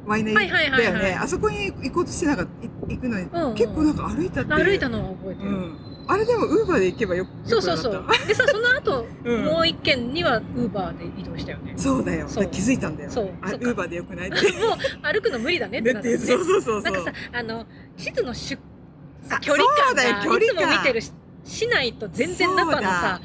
[0.07, 0.93] ワイナリーはいはいはいはい。
[0.95, 1.19] だよね。
[1.21, 4.55] あそこに行こうとしてなかった、い行くのに、うんうん結構なんか歩いたって。
[4.55, 5.79] 歩いたのは覚えてる、うん。
[6.09, 8.05] あれでもウーバーで行けばよそうそうそう。
[8.27, 9.45] でさその後、 うん。
[9.45, 11.75] もう一軒にはウーバーで移動したよね。
[11.77, 12.27] そうだよ。
[12.27, 13.11] 気づいたんだよ。
[13.11, 13.31] そう。
[13.43, 14.37] あ、ウーバーでよくないって。
[14.59, 16.25] もう歩くの無理だねってなったよね。
[16.25, 16.93] そうそうそうそう。
[16.95, 17.67] なんかさあの
[17.99, 18.59] 地図のしゅ
[19.43, 21.13] 距離感がいつ距離感も見てるし
[21.45, 23.21] 市内と全然中のさ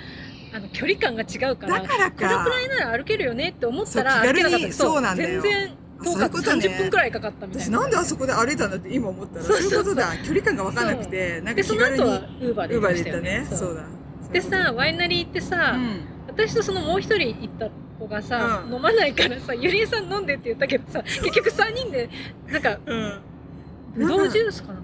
[0.54, 2.50] あの距離感が違うからだからこのかく。
[2.52, 4.74] らいなら歩けるよねって思ったらそうなかった。
[4.74, 5.42] そうなんだよ。
[5.42, 6.68] 全然そういうことね。
[6.68, 7.80] 30分くらいかかったみたいな。
[7.80, 10.16] 私なんであそこで歩いたんだって今思ったら、そそういうことだ。
[10.24, 13.48] 距離感が分かんなくて、なんか気軽にウーバーで行ったね。
[13.50, 13.76] そう。
[13.76, 13.84] だ。
[14.32, 16.02] でさワイナリーってさ、うん。
[16.28, 18.76] 私とそのもう一人行った子がさ、うん。
[18.76, 22.10] 飲まないからさゆりえさん飲んでって言ったけどさ結局3人で
[22.52, 23.22] なんかうん。
[23.96, 24.82] ブドウジュースかな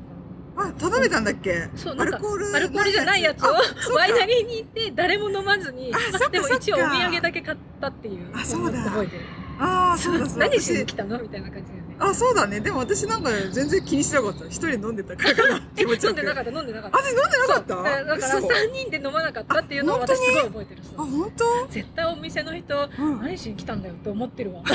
[0.61, 1.69] あ、頼めたんだっけ？
[1.75, 2.45] そうなんかアルコール。
[2.55, 3.53] アルコールじゃないやつを
[3.95, 8.29] ワイナリーに行って誰も飲まずにあでも一応お土産だけ買ったっていう。
[8.33, 8.83] あそうだ。
[8.83, 9.23] 覚えてる。
[9.59, 10.47] ああ、そうだそうだ。
[10.47, 11.19] 何しに私来たの？
[11.19, 12.59] みたいな感じだよねあ、そうだね。
[12.61, 14.45] でも私なんか全然気にしなかった。
[14.45, 15.57] 一人飲んでたからかな。
[15.57, 16.97] え気持ちよく飲んでなかった飲んでなかった？
[16.97, 21.67] あ、私飲んでなかっただだから嘘3人で飲まなかったっていうのを私すごい覚えてるあ、さ本当？
[21.69, 23.19] 絶対お店の人うん。
[23.21, 24.61] 何しに来たんだよって思ってるわ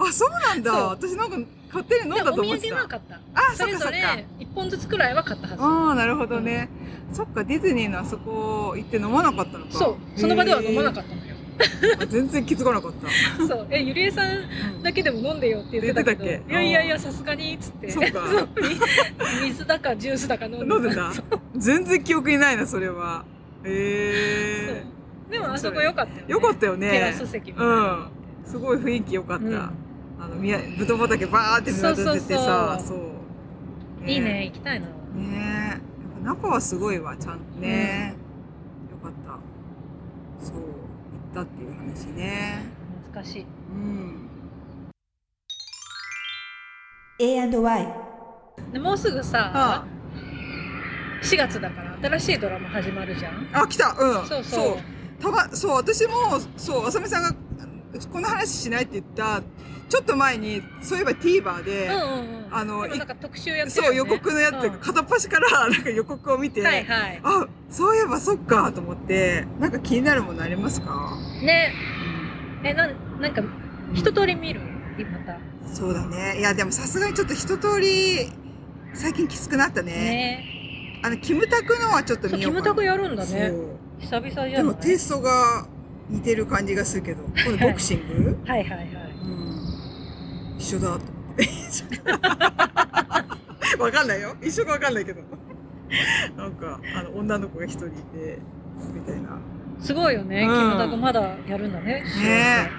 [0.00, 0.72] あ、そうなんだ。
[0.72, 2.74] 私なんか勝手に飲んだと思ってた。
[2.74, 3.90] 産は買ったあ、それぞ。
[3.90, 6.68] れ1本ずつくらいは買ったはずああ、なるほどね。
[7.12, 9.72] そっか、ディズニーのあそこ行って飲まなかったのか。
[9.72, 11.25] そうその場では飲まなかっったの
[12.08, 13.46] 全然気づかなかった。
[13.46, 13.66] そう。
[13.70, 14.26] えゆりえさん
[14.76, 14.82] うん。
[14.82, 16.24] だけでも飲んでよって言ってたけど。
[16.24, 17.90] いやいやいやさすがにっつって。
[17.90, 18.20] そうか。
[19.42, 21.12] み水だかジュースだか飲んで飲んでた？
[21.56, 23.24] 全然記憶にないな、それは。
[23.64, 23.72] そう。
[23.74, 24.84] え
[25.30, 26.24] でもあそこ良かったよね。
[26.28, 26.90] えよかったよね。
[26.90, 28.06] テラス席もうん。
[28.44, 29.44] すごい雰囲気良かった。
[29.44, 29.54] うん。
[30.18, 34.08] あの、みや、ぶどう畑バーって見渡せてさ、そそう。
[34.08, 34.86] いいね行きたいな。
[34.86, 35.70] ねえ。
[35.70, 35.78] やっ
[36.22, 37.60] ぱナパはすごいわ、ちゃんと。
[37.60, 38.14] ね。
[38.90, 40.46] よかった。
[40.46, 40.56] そう。
[41.36, 42.64] 行ったっていう話ね。
[43.04, 43.42] 懐かしい。
[43.42, 44.30] うん。
[47.18, 47.88] A&Y
[48.72, 49.84] でもうすぐさあ。
[51.22, 53.48] 4月だから新しいドラマ始まるじゃん。
[53.52, 53.96] あ、来た。
[53.98, 54.26] うん。
[54.26, 55.22] そうそう。
[55.22, 57.32] たま、そう、私も、そう、あさみさんが、
[58.12, 59.42] この話しないって言った、
[59.88, 62.54] ちょっと前に、そういえば TVer で、うんうんうん。
[62.54, 64.70] あの今なんか特集やってるそう、予告のやつ、うん。
[64.78, 67.20] 片っ端から、 なんか予告を見て、はいはい。
[67.22, 71.16] あ、そういえばそっか、と思って、なんか気になるものありますか？
[71.42, 71.72] ね
[72.64, 73.42] えなんなんか
[73.94, 74.60] 一通り見る？
[75.10, 75.38] また
[75.74, 76.38] そうだね。
[76.38, 78.30] いや、でもさすがにちょっと一通り、
[78.94, 79.92] 最近きつくなったね。
[79.92, 82.62] ねあの、キムタクのはちょっと見ようかな。
[82.62, 83.52] キムタクやるんだね。
[83.98, 84.52] 久々じゃない？
[84.52, 85.66] でもテイストが
[86.08, 88.38] 似てる感じがするけど、このボクシング？
[88.50, 88.88] はいはいはい
[89.24, 91.04] うん一緒だと
[93.82, 94.34] わかんないよ。
[94.42, 95.20] 一緒かわかんないけど。
[96.36, 98.38] なんか、あの、女の子が一人いて、
[98.94, 99.38] みたいな。
[99.80, 102.70] すごいよね、うんキムタクまだやるんだねね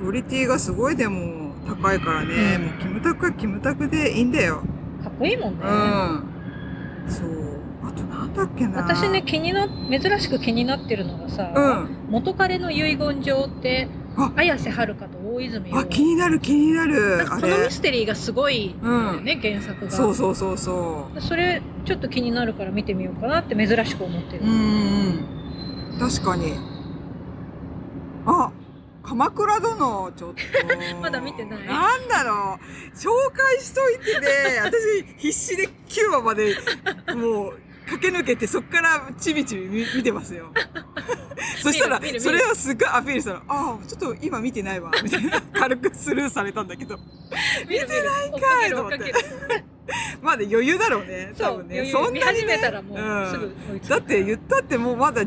[0.00, 4.62] クオリティがすごいでも高いからね、うんもうキムタクはキムタクでいいんだよ。
[5.02, 7.10] かっこいいもんね、うん。
[7.10, 7.60] そう。
[7.84, 8.78] あとなんだっけな。
[8.78, 12.10] 私ね気にな珍しく気になってるのがさ、うん。
[12.10, 17.26] 元彼の遺言状ってあ綾瀬はるかと大泉洋あ、気になる気になる。
[17.28, 24.46] このミステリーがすごいんだよね、原作がそうそうそうそそれちょっと気になるから見てみようかなって珍しく思ってる、う。
[24.46, 25.37] うんうん。
[25.98, 26.54] 確かに。
[28.26, 28.52] あ、
[29.02, 30.36] 鎌倉殿、ちょっと。
[31.00, 32.96] まだ見てないなんだろう。
[32.96, 34.26] 紹介しといてね、
[34.62, 36.56] 私必死で9話まで、
[37.14, 37.58] もう、
[37.88, 40.52] 駆け抜けて、そっからちびちび見見てますよ。
[41.62, 45.40] そしたらそれをすっごいアピールしたら、ああ、ちょっと今見てないわ、みたいな。
[45.40, 46.98] 軽くスルーされたんだけど。
[47.68, 49.64] 見てないかい追っかける追っかける
[50.20, 51.86] まだ余裕だろうね、多分ね。
[51.90, 55.24] そんなに、ね、見始めたらもううんだって言ったってもうまだ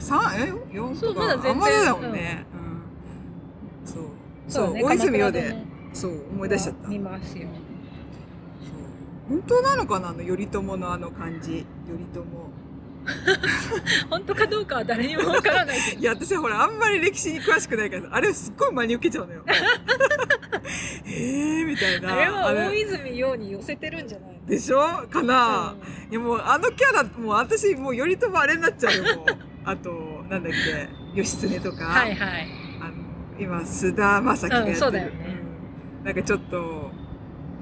[0.00, 1.00] 13、え ?4 とか？
[1.00, 2.46] そうまだ全然あんまりだもんね。
[3.84, 3.92] うん。
[3.92, 4.04] そう。
[4.48, 5.54] そう、ね大泉洋で
[5.92, 6.88] そう、思い出しちゃった。
[6.88, 7.46] 見ますよ
[9.28, 11.64] 本当なのかなあの頼朝のあの感じ。
[11.86, 12.24] 頼朝。
[14.10, 19.42] 本当かどうかは誰にもわからない いや、私はほら、あんまり歴史に詳しくないから、あれすっごい真に受けちゃうのよ。
[21.06, 22.12] えーみたいな。
[22.12, 24.46] あれはあ大泉洋に寄せてるんじゃないの？
[24.46, 25.06] でしょ？
[25.08, 25.74] かな、
[26.10, 29.26] いやもうあのキャラ、もう私、もう頼朝あれになっちゃうよ、もう。
[29.64, 29.90] あと、
[30.28, 30.88] なんだっけ、
[31.18, 31.84] 義経とか。
[31.86, 32.48] はいはい
[32.80, 32.92] あの、
[33.38, 34.74] 今、須田将暉がやってる。
[34.74, 35.36] うんそうだよね
[36.00, 36.90] うんなんかちょっと、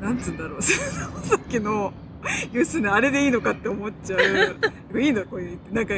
[0.01, 1.93] なんつうんだろう、 須田将暉の、
[2.53, 4.21] 義経あれでいいのかって思っちゃう。
[5.01, 5.25] いいの？
[5.25, 5.95] こういう、なんか、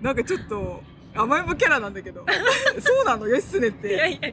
[0.00, 0.82] なんかちょっと、
[1.14, 2.24] 甘えん坊キャラなんだけど。
[2.78, 3.88] そうなの、義経っいやて。
[3.88, 4.28] いやいや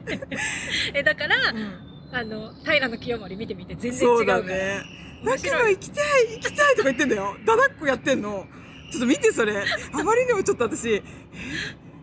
[0.94, 4.80] えだから、うんあの平清盛見てみて全然違そううからだね。
[5.26, 7.36] だから行きたい、行きたいとか言ってんだよ。
[7.44, 8.46] だだっこやってんの。
[8.90, 9.64] ちょっと見てそれ。
[9.92, 11.02] あまりにもちょっと私、え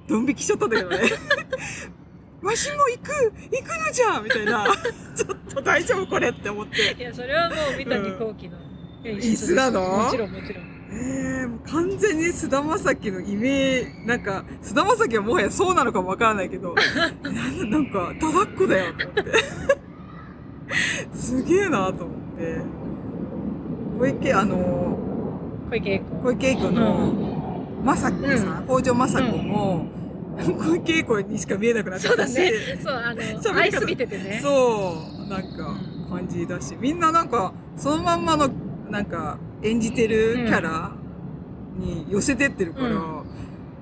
[0.07, 0.97] ドン引きしちゃったんだけどね。
[2.41, 4.65] わしも行く行くのじゃみたいな。
[5.15, 6.95] ちょっと大丈夫これって思って。
[6.97, 8.57] いやそれはもう三谷幸喜の
[9.03, 9.81] 椅子なの？
[9.81, 16.75] もちろんもちろんえー、もう完全に菅田将暉のイメージ、なんか、菅田将暉はもはやそうなのかもわからないけど、
[17.23, 19.33] なんなんか、ただっこだよと思って。
[21.13, 22.61] すげえなと思って。
[23.99, 24.99] 小池、あの、
[25.69, 26.05] 小池栄子。
[26.23, 29.87] 小池栄子の、まさこさん、北条まさこも、
[30.37, 32.33] 小池栄子にしか見えなくなっちゃったし、
[32.81, 33.37] そうだね。
[33.41, 34.39] そうあの愛すぎててね。
[34.41, 34.95] そ
[35.25, 35.77] う、なんか、
[36.09, 38.49] 感じだし、みんななんか、そのまんまの、
[38.89, 40.91] なんか、演じてるキャラ
[41.77, 43.25] に寄せてってるから、う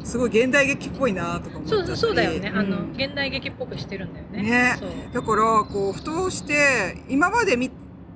[0.04, 2.92] すごい現代劇っぽいなとか思っちゃっそうそうだよね、あのうん。
[2.92, 4.42] 現代劇っぽくしてるんだよね。
[4.42, 4.76] ね。
[5.14, 7.70] だから、こう、ふとして、今まで見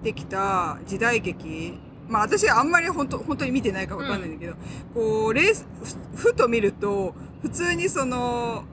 [0.04, 1.80] てきた時代劇、
[2.10, 4.56] まあ私あんまり本当本当に見てないかわかんないんだけど、
[4.94, 5.68] こう、レース、
[6.16, 8.64] ふふと見ると、普通にその、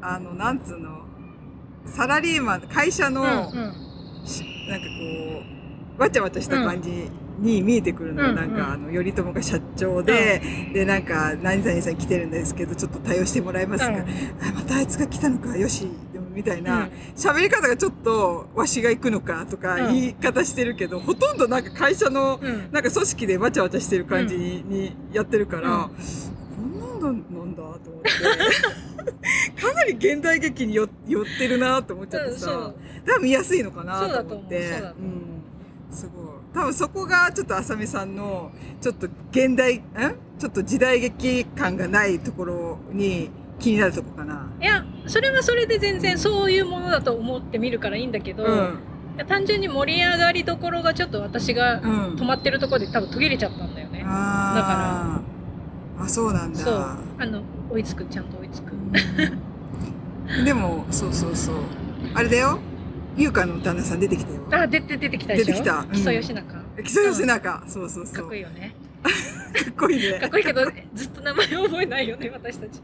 [0.00, 1.04] あの、なんつうの、
[1.86, 4.26] サラリーマン、会社の、うんうん。
[4.26, 5.42] しなんかこ
[5.98, 8.30] う、わちゃわちゃした感じに見えてくるの。
[8.30, 10.40] うんなんか、あの、頼朝が社長で、
[10.72, 13.98] で、なんか、何々さん来てるんですけど、ちょっと対応してもらえますか、うん。
[13.98, 14.04] あ
[14.54, 15.88] またあいつが来たのか、よし、
[16.34, 25.90] みたいうんな、喋、り方がちょっと、わしが行くのかとか、うん言い方してるけど、ほとんどなんか会社の、うんなんか組織でわちゃわちゃしてる感じに,、にやってるから、うん
[26.56, 28.10] こんなんだなんだと思って。
[29.60, 32.72] かなり現代劇によ寄ってるなと思っちゃってさ。
[33.06, 34.70] 多分見やすいのかなと思って。
[34.98, 35.42] うん。
[35.90, 36.24] すごい。
[36.54, 39.82] 多分そこがちょっと浅見さんの、ちょっと現代、ん
[40.38, 44.50] ちょっと時代劇感がないところに気になるとこかな。
[44.60, 48.78] いやそれはそれで全然そういうものだと思って見るからいいんだけど、うん。
[49.28, 52.14] 単純に盛り上がりどころがちょっと私がうん。
[52.16, 55.20] 止まってるところで多分途切れちゃったんだよね、あ
[55.98, 56.02] あ。
[56.04, 56.58] あ、そうなんだ。
[56.58, 58.74] そうあの追いつくちゃんと追いつく、う
[60.42, 61.56] んでも、そうそうそう。
[62.14, 62.58] あれだよ。
[63.16, 64.40] 優香の旦那さん出てきたよ。
[64.50, 65.46] あ出て出てきたでしょ？
[65.46, 67.64] 出てきたうん木曽義仲、か木曽義仲。
[67.68, 68.26] そうそうそう。
[68.26, 68.74] っこいいよね
[69.64, 70.18] かっこいいね。
[70.18, 70.62] かっこいいけど
[70.94, 72.80] ずっと名前覚えないよね私たち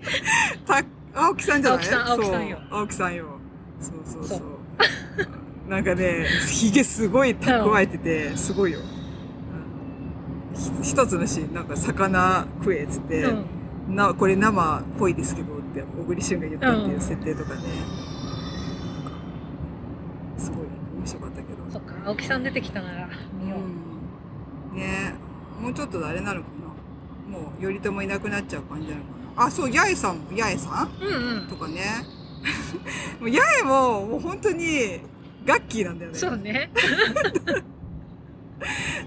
[0.67, 0.83] た、
[1.15, 1.79] 青木さんじゃない？
[1.79, 3.27] 青木さん青木さんよそう青木さんよ。
[3.81, 4.39] そうそうそう。
[4.39, 4.45] そ
[5.71, 8.81] なんかね、ひげすごい蓄えてて、すごいよ。
[8.81, 8.91] うん
[10.83, 13.33] ひ一つのシーン、なんか魚食えっつって、う
[13.91, 17.61] んな、これ生っぽいですけどって、小栗旬が言ったっていう設定とかね。
[20.37, 20.61] すごい
[20.99, 21.71] 面白かったけど。
[21.71, 23.09] そっか青木さん出てきたなら
[23.43, 25.15] 見よう、うんね
[25.61, 26.49] もうちょっとであれなのか
[27.29, 27.39] な。
[27.39, 29.47] もう頼朝いなくなっちゃう感じなのかな。
[29.47, 30.91] あそう八重さんも八重さん？
[31.01, 31.47] うんうん。
[31.47, 31.83] とかね。
[33.21, 35.01] もう八重ももう本当に
[35.45, 36.19] ガッキーなんだよね。
[36.19, 36.71] そうね、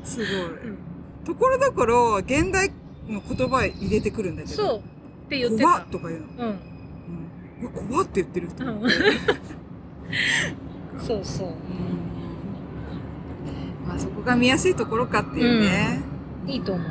[0.04, 0.78] すごい、うん、
[1.26, 2.72] ところどころ現代
[3.08, 4.56] の言葉入れてくるんだけど。
[4.56, 4.80] そう。
[4.80, 4.82] っ
[5.30, 5.82] て言ってた。
[5.82, 6.60] とか言うの、うん。
[7.64, 8.82] うん、怖って言ってる人、うん。
[11.00, 11.48] そうそう。
[11.48, 11.54] うん。
[13.88, 16.02] まあそこが見やすいところかっていうね、
[16.48, 16.88] いいと思う。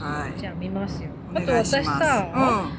[0.00, 0.40] はい。
[0.40, 1.10] じゃあ見ますよ。
[1.34, 2.04] おあと私願いします。
[2.04, 2.70] さ、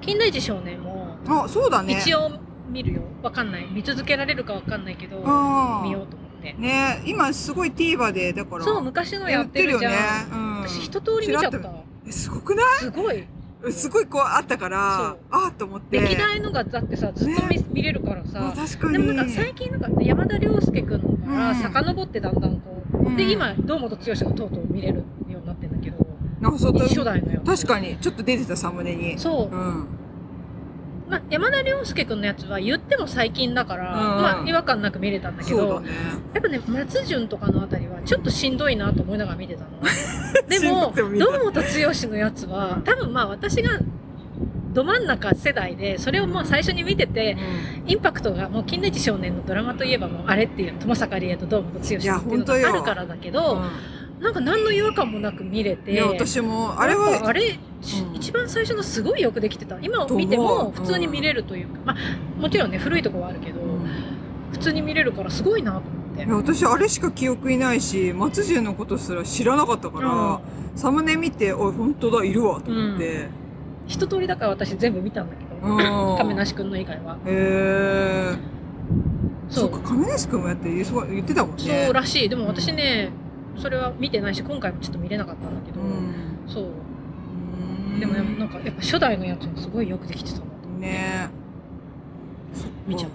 [0.00, 1.98] 金田一少年もうん、あそうだね。
[2.00, 2.30] 一応
[2.70, 3.02] 見るよ。
[3.22, 3.66] わかんない。
[3.70, 6.52] 見続けられるかわかんないけどあー見ようと思って。
[6.52, 9.98] ね今すごい TVer でだからそう昔のやってるじゃん、ね、
[10.32, 11.58] うん、私一通り見ちゃった。
[12.10, 12.66] すごくない？
[12.78, 13.26] すごい
[13.72, 16.00] すごいこうあったからあっと思って。
[16.00, 17.64] 歴代のがだってさずっと見,、ね。
[17.72, 18.92] 見れるからあさ確かに。
[18.94, 21.54] でもなんか最近なんか山田涼介君のからうん。
[21.56, 23.16] 遡ってだんだんこう、うん。
[23.16, 25.04] で今堂本剛がとうとう見れるよ
[25.38, 26.06] うになってんだけど
[26.42, 27.96] あそう初代のやつ確かに。
[27.98, 29.18] ちょっと出てたサムネに。
[29.18, 29.54] そう。
[29.54, 29.86] う、ん
[31.08, 35.88] まあ、山田涼介君のやつは言っても最近だから、うんまあ違和感なく見れたんだけどね。
[36.34, 39.70] やっぱね松潤とかのあたりはちょっとしんどいなと思いながら見てたの。
[40.48, 43.70] でも堂本剛のやつは多分まあ私が
[44.72, 47.36] ど真ん中世代でそれをもう最初に見てて
[47.86, 53.62] インパクトがもう金田一少年のドラマといえばもうあれっていう友坂理恵と堂本剛っていうやのがあるからだけど、
[54.20, 55.92] なんか何の違和感もなく見れて。
[55.92, 56.80] いや私も。
[56.80, 58.16] あれはあれ、うん。
[58.16, 59.78] 一番最初のすごいよくできてた。
[59.80, 63.90] 今を見ても普通に見れるというか、まあもちろんね古いとこはあるけど、うん。
[64.52, 66.24] 普通に見れるからすごいなと思って。
[66.24, 70.40] いや私あれしか記憶いないし松潤のことすら知らなかったから、
[70.74, 73.28] サムネ見ておい本当だいるわと思って、
[73.86, 76.16] 一通りだから私全部見たんだけど、うん。
[76.16, 77.18] 亀梨君の以外は。
[77.26, 78.38] へえ
[79.50, 81.84] そそううか亀梨君もやって言ってたもんね。
[81.84, 82.28] そうらしい。
[82.28, 83.10] でも私ね、
[83.58, 86.14] それは見てないし今回もちょっと見れなかったんだけど、うん。
[86.46, 88.00] そう。
[88.00, 90.86] でもなんかやっぱ初代のやつもすごいよくできてたなと思って。
[90.86, 91.30] ね。
[92.86, 93.10] 見ちゃっ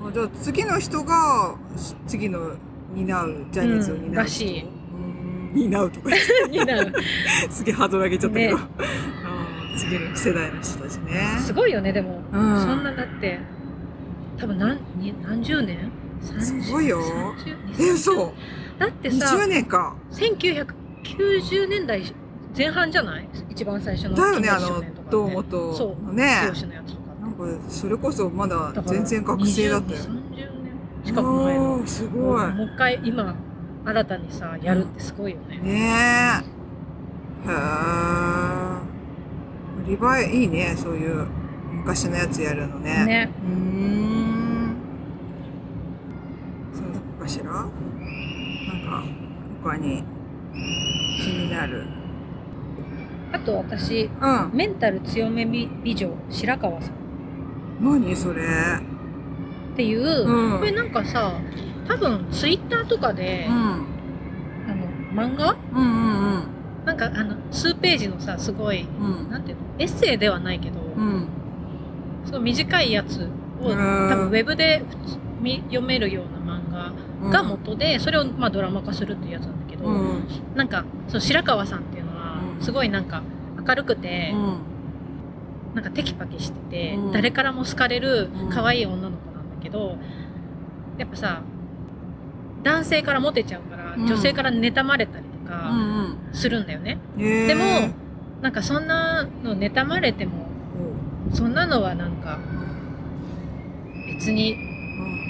[0.00, 0.08] た。
[0.08, 2.56] あじゃあ次の人がし次の
[2.94, 4.14] 担うジャニーズを担う人、うん。
[4.14, 4.62] らしい。
[4.62, 5.52] うん。
[5.54, 6.10] 担うとか。
[6.10, 6.94] 言ってになる
[7.50, 8.62] すげえハードル上げちゃったけど、ね。
[9.72, 9.78] うん。
[9.78, 11.38] 次の世代の人たちね。
[11.40, 12.60] すごいよねでも、うん。
[12.60, 13.38] そんなだって
[14.38, 15.92] 多分何に何十年
[16.22, 17.00] ？30すごいよ。
[17.78, 18.32] 30え嘘
[18.80, 19.94] だってさ20年か。
[20.10, 22.02] 1990年代
[22.56, 23.28] 前半じゃない？
[23.50, 26.50] 一番最初のだよねあの堂本そうのね。
[26.60, 29.98] 剛のやつとかなんかそれこそまだ全然学生だったよ。
[30.00, 30.48] 20 30年
[31.04, 31.86] 近く前の。
[31.86, 32.52] すごい。
[32.52, 33.34] もう一回今
[33.84, 35.70] 新たにさやるってすごいよね、ね
[37.46, 37.48] え。
[37.48, 37.56] へえ
[39.86, 41.26] リヴァイいいねそういう
[41.72, 43.04] 昔のやつやるのね。
[43.06, 43.30] ね。
[43.42, 44.74] うーん。
[46.74, 46.82] そ
[47.18, 47.66] うかしら？
[49.62, 50.02] か他に
[51.22, 51.86] 気になる。
[53.32, 54.50] あと私うん。
[54.52, 56.94] メンタル強め美美女白川さん。
[57.80, 58.42] 何それ。
[58.42, 60.58] っていう、うん。
[60.58, 61.34] これなんかさ
[61.86, 63.54] 多分ツイッターとかで、うん。
[63.54, 65.56] あの漫画？
[65.74, 66.46] うんうん
[66.84, 69.24] なんかあの数ページのさすごいうん。
[69.24, 69.62] うんなんていうの？
[69.78, 71.28] エッセイではないけど、うん。
[72.24, 73.22] すごい短いやつ
[73.62, 74.08] をうん。
[74.10, 74.82] 多分ウェブで
[75.68, 76.39] 読めるような
[77.22, 80.24] が元で、それをまあドラマ化するっていうやつなんだけど、うん。
[80.54, 82.64] なんかその白川さんっていうのはうん。
[82.64, 83.22] すごいなんか
[83.66, 84.58] 明るくて、うん。
[85.74, 87.12] なんかテキパキしてて、うん。
[87.12, 88.50] 誰からも好かれるうん。
[88.50, 89.98] 可愛い女の子なんだけど
[90.98, 91.42] やっぱさ
[92.62, 94.06] 男性からモテちゃうから、うん。
[94.06, 96.16] 女性から妬まれたりとうかん。
[96.32, 97.92] するんだよね、でも
[98.40, 100.46] なんかそんなの妬まれても
[101.32, 102.38] そんなのはなんか
[104.06, 104.69] 別にうん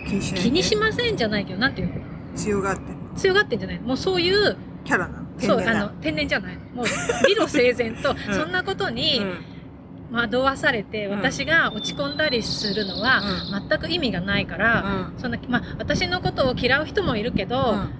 [0.06, 1.94] 気にしない気にしませんじゃないけどなんていうの？
[2.36, 2.82] 強がって
[3.16, 5.30] 強がってんじゃないもうそういうキャラなの？
[5.40, 6.86] そう天然なあの天然じゃないもう
[7.26, 8.16] 理路整然と、 ん。
[8.34, 9.34] そんなことにうん。
[10.12, 11.18] 惑わされて、うん。
[11.18, 17.90] 私が落ち込んだりするのは、う全く意味がないから、そんなまあ、私のことを嫌う人もいるけど、うん。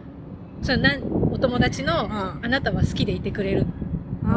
[0.62, 2.10] そのなんお友達の、うん。
[2.44, 3.66] あなたは好きでいてくれる
[4.24, 4.30] うん。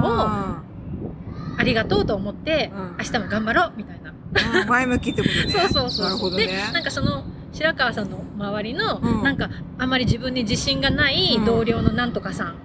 [1.57, 2.95] ありがとうと思って、うん。
[2.99, 4.13] 明日も頑張ろうみたいな、
[4.61, 4.67] うん。
[4.67, 5.53] 前向きってことね。
[5.53, 9.23] そうそうそうなるほどでねなんかその白川さんの周りの、うん。
[9.23, 11.45] なんかあまり自分に自信がないうん。
[11.45, 12.55] 同僚のなんとかさん、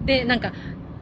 [0.00, 0.06] うん。
[0.06, 0.52] でなんか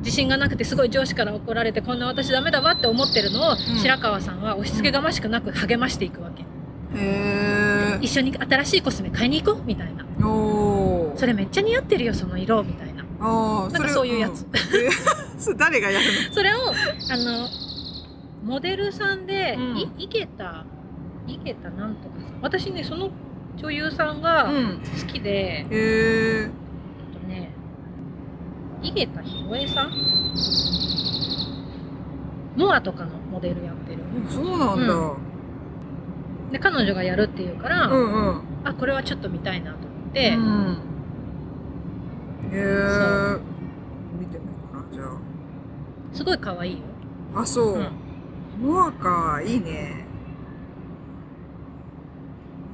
[0.00, 6.46] 自信がなくてすごい上司から怒られてこんな私ダメだわって思ってるのを、白川さんは押し付けがましくなく励ましていくわけ、へ
[6.94, 10.04] え一緒に新しいコスメ買いに行こうみたいな。
[11.16, 13.02] それめっちゃ似合ってるよその色みたいな。
[13.18, 14.42] なんかそういうやつ。
[14.42, 14.46] ん。
[14.54, 14.90] え
[15.36, 16.58] それ誰がやるそれを
[17.10, 17.48] あの
[18.44, 19.78] モデルさんで、うん。
[19.78, 20.64] い池田
[21.28, 22.40] 池田なんとかさん。
[22.42, 23.10] 私ねその
[23.56, 26.50] 女優さんが好きで、へええっ
[27.20, 27.52] とね
[28.82, 29.92] 井桁弘恵さん？
[32.56, 34.02] ノアとかのモデルやってる。
[34.28, 34.94] そうなんだ。
[34.94, 35.16] う
[36.50, 38.42] で彼女がやるっていうから、うんうん。
[38.64, 40.78] あこれはちょっと見たいなと思って、うん。
[42.50, 43.38] へえ
[44.18, 45.02] 見てみようかなじゃ
[46.16, 46.78] すごい可愛いよ、
[47.34, 47.74] ああそう。
[47.74, 47.92] うん。
[48.66, 49.42] ノアか。
[49.44, 50.07] いいね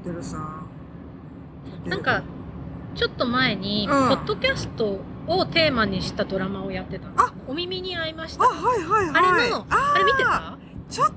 [0.04, 0.68] モデルさん。
[1.86, 2.22] なんか
[2.94, 4.08] ちょっと前に、うん。
[4.08, 7.12] ポッドキャストをテーマにしたドラマをやってたの。
[7.16, 7.32] あ。
[7.48, 8.44] お耳に合いました。
[8.44, 9.32] あはいはいはい。
[9.32, 10.58] あれのあれ見てた？
[10.88, 11.12] ちょっ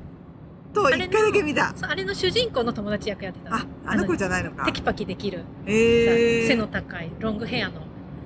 [0.73, 1.73] と一回だけ見た。
[1.81, 4.65] あれの主人公の友達役やってたああの子じゃないのか。
[4.65, 7.81] テキパキできる、ええ背の高いロングヘアの。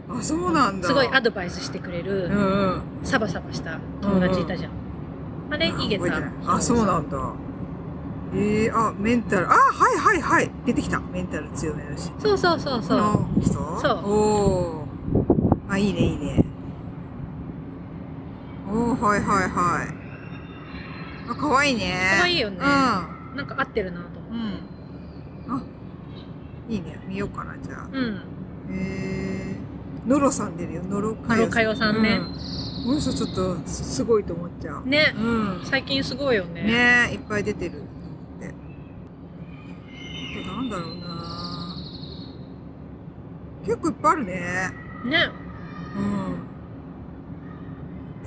[0.10, 0.88] あそうなんだ。
[0.88, 2.42] すごいアドバイスしてくれる、うんう
[2.78, 2.82] ん。
[3.04, 4.72] サバサバした友達いたじゃん、
[5.52, 6.32] あれ井桁覚えてない。
[6.48, 7.34] あそうなんだ
[8.34, 9.48] ええあメンタル。
[9.48, 10.52] あはいはいはい。
[10.66, 11.00] 出てきた。
[11.00, 12.12] メンタル強めのし。
[12.20, 13.00] そうそうそうそう。
[13.00, 13.54] この人？
[13.54, 14.02] そう。
[14.06, 14.88] おお
[15.68, 16.46] あいいねいいね。
[18.70, 19.88] おおはいはいはい。
[21.30, 21.94] あ可愛いね。
[22.20, 22.58] 可愛いよね。
[22.58, 22.62] う
[23.36, 24.38] なんか合ってるなと思って。
[24.38, 25.58] んうん。
[25.58, 25.64] あ
[26.70, 27.00] いいね。
[27.08, 27.90] 見ようかなじゃあ。
[27.92, 28.16] うん、
[28.70, 29.56] へえ
[30.06, 30.84] ノロさん出るよ。
[30.84, 32.22] ノロか野呂佳代さんね。
[32.80, 34.88] うん、この人ちょっとすすごいと思っちゃう。
[34.88, 35.14] ね。
[35.18, 35.66] うん。
[35.66, 36.64] 最近すごいよね。
[36.64, 37.84] ねいっぱい出てる
[40.62, 41.76] なんだろうな。
[43.66, 44.34] 結構いっぱいあるね。
[45.06, 45.30] ね。
[45.96, 46.38] うん。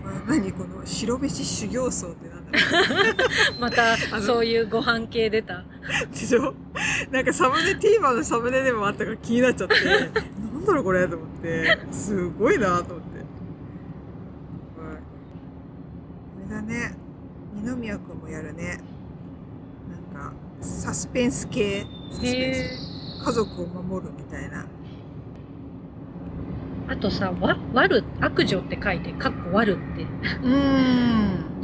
[0.03, 5.55] これ何この白飯修行僧ってなんだろ またのそういうご飯系出た。
[5.59, 5.64] う
[6.12, 6.55] でしょ？
[7.11, 9.74] なんかサムネ TVer のサムネでもあったから気になっちゃって。
[9.85, 11.78] なんだろうこれと思って。
[11.91, 13.18] すごいなと思って。
[13.18, 13.24] は
[14.95, 14.99] い。
[16.47, 16.97] あれだね。
[17.55, 18.80] 二宮君もやるね。
[20.14, 24.66] なんかサスペンス系サスペンへス家族を守るみたいな
[26.86, 30.02] あとさ、わ、悪、悪女って書いて、かっこ悪って。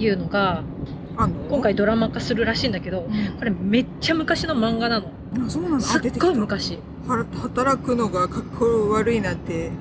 [0.02, 0.62] いうのが、
[1.18, 1.36] あんの？
[1.50, 5.12] 今回ドラマ化するらしいんだけど、うんこれめっちゃ昔の漫画なの。
[5.46, 5.80] あそうなんだ。
[5.80, 6.78] すっごい昔。
[7.06, 9.72] は働くのがかっこ悪いなんて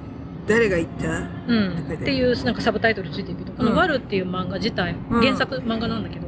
[0.45, 1.07] 誰が言った？
[1.47, 1.87] うん。
[1.93, 6.27] っていうなんかサブタイトルついてるけど、このうん悪っていう漫画自体、うん原作漫画なんだけど、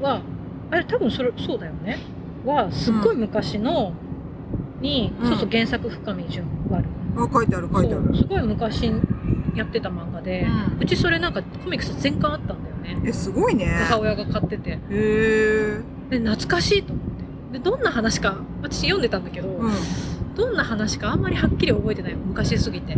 [0.00, 0.20] は、
[0.72, 2.00] あれ多分それ、そうだよね。
[2.44, 3.92] は、すっごい昔の、
[4.80, 5.28] に、うん。
[5.28, 6.84] そうそう原作深見純悪。
[7.16, 8.16] あ書いてある書いてある。
[8.16, 8.92] すごい昔
[9.54, 10.82] やってた漫画で、うん。
[10.82, 13.08] うちそれなんかコミックス全巻あったんだよね。
[13.08, 13.66] えすごいね。
[13.88, 14.70] 母親が買ってて。
[14.70, 15.80] へえ。
[16.10, 17.06] で、懐かしいと思っ
[17.52, 17.58] て。
[17.58, 19.72] で、どんな話か、私読んでたんだけど、うん。
[20.36, 22.96] どんな話かあんまりはっきり覚えてない昔すぎて。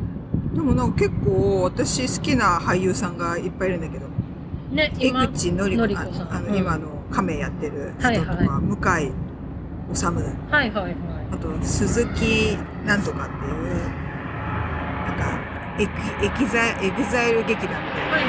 [0.52, 4.06] でもなんか結構私好きな俳優さんがいっぱいいるんだけど。
[4.72, 6.32] ね、江今、口のり子さん。
[6.32, 6.56] ああの、うん。
[6.56, 9.08] 今の亀やってる人とか、はいはい。
[9.08, 9.29] 向井
[9.94, 10.94] 治はいはいはい。
[11.32, 13.54] あと鈴木なんとかっていう
[15.06, 15.40] なんか
[15.78, 15.92] エキ
[16.26, 18.28] エキザエグザイル劇団みたいな、はいは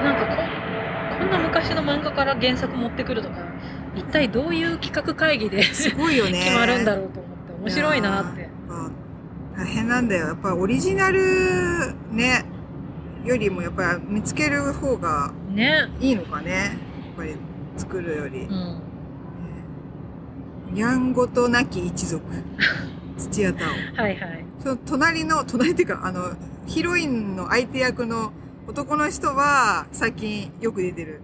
[0.00, 0.04] い。
[0.04, 0.42] なんかこ
[1.18, 3.36] こんな昔の漫画から原作持ってくるとか
[3.94, 6.40] 一体どういう企画会議ですごいよね。
[6.44, 8.46] 決まるんだろうと思って面白いなって。
[9.56, 10.26] 大変なんだよ。
[10.26, 12.44] やっぱりオリジナルね
[13.26, 15.88] よりもやっぱり見つける方がね。
[16.00, 16.50] いいのかね。
[16.52, 16.70] やっ
[17.16, 17.36] ぱり
[17.76, 18.42] 作るより。
[18.42, 18.52] う。
[18.52, 18.80] ん。
[20.74, 22.22] やんごとなき一族。
[23.18, 24.02] 土屋太鳳。
[24.02, 24.44] はいはい。
[24.60, 28.32] その隣の、隣っていうか、あの、ヒロインの相手役の
[28.68, 31.22] 男の人は、最近よく出てる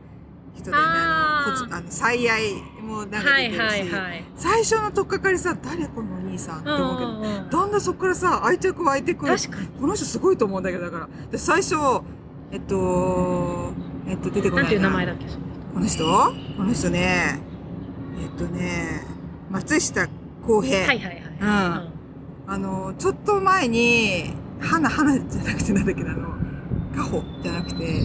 [0.54, 9.36] 人でね、あの最愛もなんかはい出てるし、はいはい最初のとっかかりさ、誰このお兄さんって思うけど、うんうんうんだんだんそこからさ、愛着湧いてくる。
[9.78, 11.08] この人すごいと思うんだけど、だから。
[11.30, 11.74] で、最初、
[12.50, 13.72] えっと、
[14.06, 14.68] えっと、出てこなな。
[14.68, 15.26] ないんていう名前だっけ？
[15.74, 16.04] この人？
[16.56, 17.40] この人ね、
[18.22, 19.04] えっとね、
[19.50, 20.08] 松下
[20.46, 20.78] 洸平。
[20.78, 21.92] はいはいはいうん
[22.46, 26.28] あの、ちょっと前に、花、花じゃなくてなんだっけな、あの、
[26.96, 28.02] カホじゃなくて、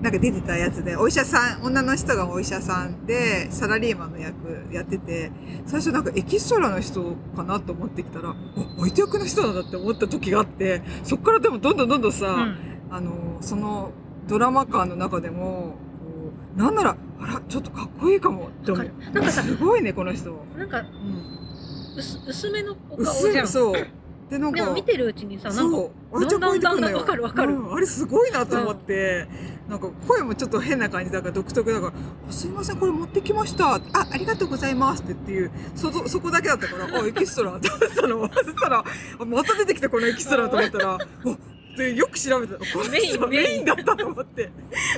[0.00, 4.34] なんか出てたやつで、お医者さん、女の人がお医者さんで、サラリーマンの役
[4.72, 5.32] やってて、
[5.66, 8.34] 最初なんかエキストラの人かなと思ってきたら、
[8.76, 12.56] お、相手役の人なんだって思った時があって、そっからでもどんどんどんどんさ、うん
[12.90, 13.90] あの、その
[14.28, 20.30] ドラマ感の中でも、こうなんなら、あら、ちょっとかっこいいかもって思うなんかさすごいね、この人。
[20.56, 21.96] なんかうん。
[21.96, 23.86] 薄薄めのお顔じゃんそう。
[24.30, 26.20] で、なんか、でも見てるうちにさなんかそう。
[26.20, 29.26] 愛着湧いてくんだんだんだんわかるわかるうんあれすごいなと思って、
[29.68, 31.92] なんか声もちょっと変な感じだから独特だから、
[32.28, 33.74] あすいません、これ持ってきました。
[33.74, 38.28] あ、ありがとうございますってっていう、そ、そそこだけだったから、あ、エキストラって思ったの。
[38.34, 38.84] そしたら、
[39.18, 41.36] あまた出てきたこのエキストラと思ったら、お
[41.78, 42.60] で、よく調べたら、
[42.90, 44.50] メインメインだったと思って、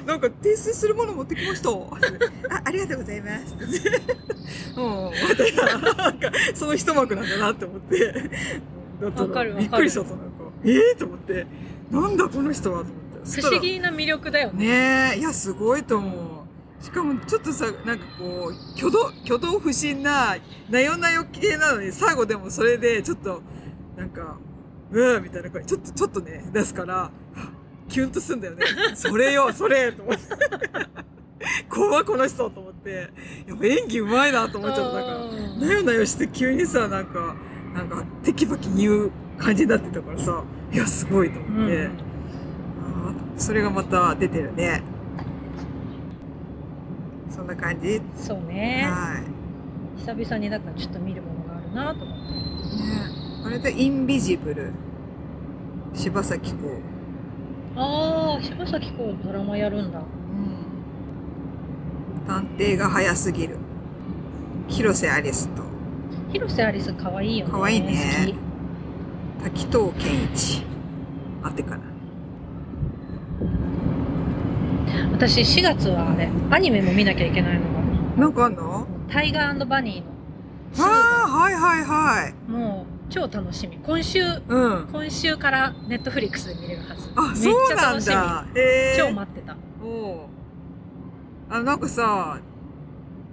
[0.07, 1.71] なんか訂正するもの持ってきました。
[1.71, 3.55] あ、ありがとうございます。
[4.77, 8.31] うん、みたなんか、その一幕なんだなって思って。
[9.01, 10.27] だったらわかるわかるびっくりしちゃった、なんか。
[10.65, 11.47] ええー、と思って。
[11.91, 13.41] なんだこの人はと思って。
[13.41, 16.47] そ不思議な魅力だよねねえ、いや、すごいと思
[16.81, 16.85] う。
[16.85, 20.37] しかも、ちょっとさ、なんかこう、挙動、挙動不審な、
[20.71, 23.43] なよなよ系なのに、最後でもそれで、ちょっと、
[23.97, 24.39] なんか、
[24.91, 27.11] うーみたいな声、ちょっと、ちょっとね、出すから、は
[27.89, 28.65] キュンとすんだよね。
[28.95, 30.23] それよ、 それと思って。
[31.69, 33.11] 怖いこの人と思って。
[33.47, 34.97] やっぱ演技うまいなと思っちゃった。
[34.99, 37.37] だから、うんなよなよして急にさ、なんか、
[37.75, 40.43] なんか、テキパキ言う感じになってたからさ、
[40.73, 41.77] いや、すごいと思って。
[41.77, 41.93] うん
[42.83, 44.83] あーそれがまた出てるね。
[47.31, 49.19] そんな感じ、ね、そうねは
[49.97, 50.01] い。
[50.01, 52.31] 久々にだからちょっと見るものがあるなと思ってね
[53.47, 54.73] あれでインビジブル。
[55.95, 56.71] 柴咲コウ。
[57.77, 60.05] ああ柴咲コウドラマやるんだうん。
[62.27, 63.57] 探偵が早すぎる。
[64.69, 65.63] 広瀬アリスと
[66.33, 68.35] 広瀬アリス可愛いよね可愛いね
[69.39, 70.63] 好滝藤健一。
[71.43, 71.77] あってかな。
[71.79, 71.83] き
[75.13, 77.81] 私4月はあれアニメも見なきゃいけないのが
[78.19, 78.87] なんかあんの？
[79.09, 82.51] タイガーバニーの2ああ、はいはいはい。
[82.51, 84.89] もう超楽しみ今週うん。
[84.93, 88.47] 今週からネットフリックスで見れるはずあ、そうなんだ。
[88.55, 88.97] へえ。
[88.99, 90.21] 超待ってたおう
[91.49, 92.39] あなんかさ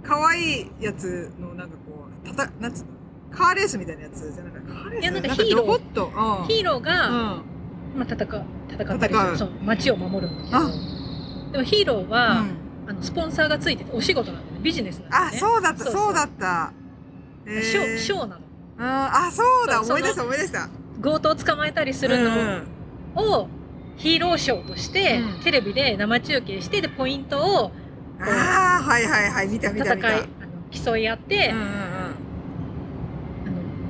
[0.02, 1.76] 可愛いやつのなんか
[2.34, 2.84] たたなんつ
[3.30, 5.66] カーレースみたいなやつじゃなくてカーレースいやなんかヒーロー。
[5.66, 6.06] ロボット。
[6.06, 6.46] うん。
[6.46, 7.14] ヒーローが、うん。
[7.96, 11.52] まあ、戦う戦ったり戦そう街を守るんだけど。
[11.52, 12.56] でもヒーローは、うん。
[12.88, 14.60] あのスポンサーがついててお仕事なんだよね。
[14.62, 16.72] ビジネスなんだよあねそうだったそうだった。
[17.46, 18.40] へーショーショーなの。
[18.78, 18.84] うん。
[18.84, 20.68] あそうだ思い出した思い出した。
[21.02, 22.62] 強盗を捕まえたりするの
[23.14, 23.48] を、
[23.96, 25.44] ヒーローショーとして、うん。
[25.44, 27.72] テレビで生中継してでポイントを
[28.20, 29.48] ああはいはいはい。
[29.48, 30.26] 見た見た戦い見たあ
[30.70, 31.64] 競い合って、うんう
[31.94, 31.97] ん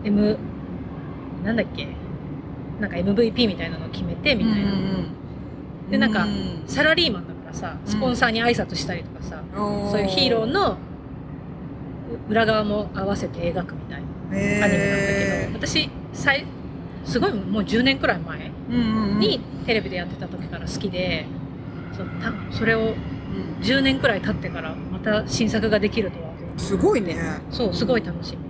[0.04, 0.38] M
[1.44, 1.86] なんだっけ？
[2.80, 4.70] なんか MVP みたいなのを決めてみたいな、
[5.90, 6.26] でなんか
[6.66, 10.76] サラリーマンだからさスポンサーに挨拶したりとかさ、そういうヒーローのう
[12.30, 14.64] 裏側も合わせて描くみたいなー。
[14.64, 16.44] アニメなんだけど、私さい
[17.04, 18.50] すごいもう10年くらい前
[19.18, 21.26] にテレビでやってた時から好きで、
[21.96, 22.94] そう多分それを
[23.62, 27.16] 10年くらい経ってからまた新作ができるとはすごいね。
[27.50, 28.42] そうすごい楽しみ。
[28.42, 28.47] うん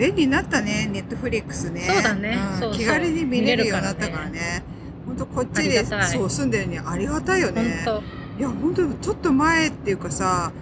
[0.00, 1.82] 便利になったね、ネットフリックスね。
[1.82, 2.38] そうだね。
[2.56, 4.62] うそう気軽に見れるようになったからね。
[5.06, 7.82] 本当こっちでそう住んでるにはありがたいよ本ね。
[7.84, 8.02] 当。
[8.38, 10.52] いや、本当ちょっと前っていうかさ、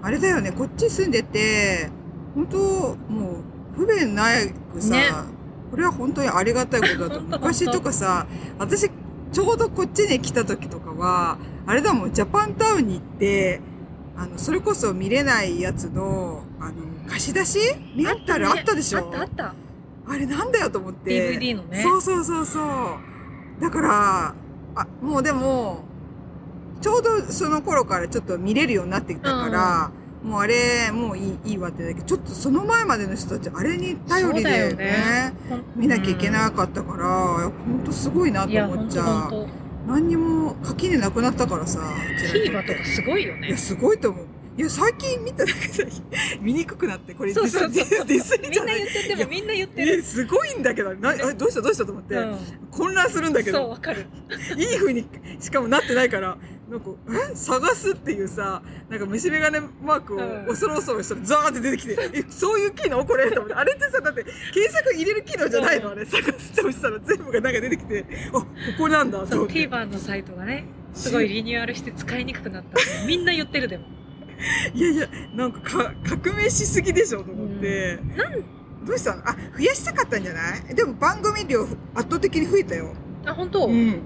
[0.00, 1.90] あれだよね、こっち住んでて、
[2.36, 3.38] 本当も
[3.74, 4.26] う不便な
[4.72, 5.10] くさ、ね。
[5.72, 8.28] これは本当にありがたいことだと 昔とかさ、
[8.60, 8.88] 私
[9.32, 13.60] ちょうどこっちに来た時とかは、あれだもん、ジャパンタウンに行って、
[14.16, 16.74] あの、それこそ見れないやつの、あの、
[17.08, 17.58] 貸し出し？
[17.96, 18.48] レンタル？
[18.48, 18.98] あったでしょ？
[18.98, 19.54] あったあった。
[20.06, 21.38] あれなんだよと思って。
[21.38, 21.82] DVD のね。
[21.82, 23.60] そうそうそうそう。
[23.60, 24.34] だから、
[24.74, 25.84] あ、もうでも、
[26.80, 29.90] ちょうどその頃からちょっと見れるようになってきたから、
[30.22, 35.32] もうあれ、もういい、いいわってだけど、ちょっとその前までの人たち、あれに頼りでねよね。
[35.76, 39.30] 見なきゃいけなかったから、ほんとすごいなと思っちゃう。
[39.30, 39.48] 当本
[39.86, 41.80] 当何にも垣根なくなったからさ、
[42.32, 43.48] ティーバとかすごいよね。
[43.48, 44.26] いや、すごいと思う。
[44.56, 45.90] いや、最近見ただけで
[46.40, 52.38] 見にくくなって、これディスディスりみんな言っててもみんな言ってえるすごいんだけど、な、あどうしたどうしたと思って、うん。
[52.70, 54.06] 混乱するんだけそうど、わかる。
[54.56, 55.06] いい風に
[55.40, 56.38] しかもなってないから、
[56.70, 56.90] なんか、
[57.32, 60.46] え探すっていうさ、なんか虫眼鏡マークをうん。
[60.46, 68.46] 恐る恐るしたらザーって出てきて、え、そういう機能これと思って、あれってさ、だって検索入れる機能じゃないのあれ、探して押したら全部がなんか出てきて、あ、こ
[68.78, 69.68] こなんだとそう思って。
[69.68, 72.80] TVer のサイトがねすごいリニューアルして使いにくくなった。
[72.80, 73.84] ってみんな言ってるでも
[74.74, 75.92] いやいや、なんかか
[76.22, 77.98] 革命しすぎでしょと思って。
[78.84, 79.22] どうしたの？
[79.28, 80.74] あ、増やしたかったんじゃない？
[80.74, 82.92] でも番組量圧倒的に増えたよ。
[83.24, 84.00] あ本当、うん。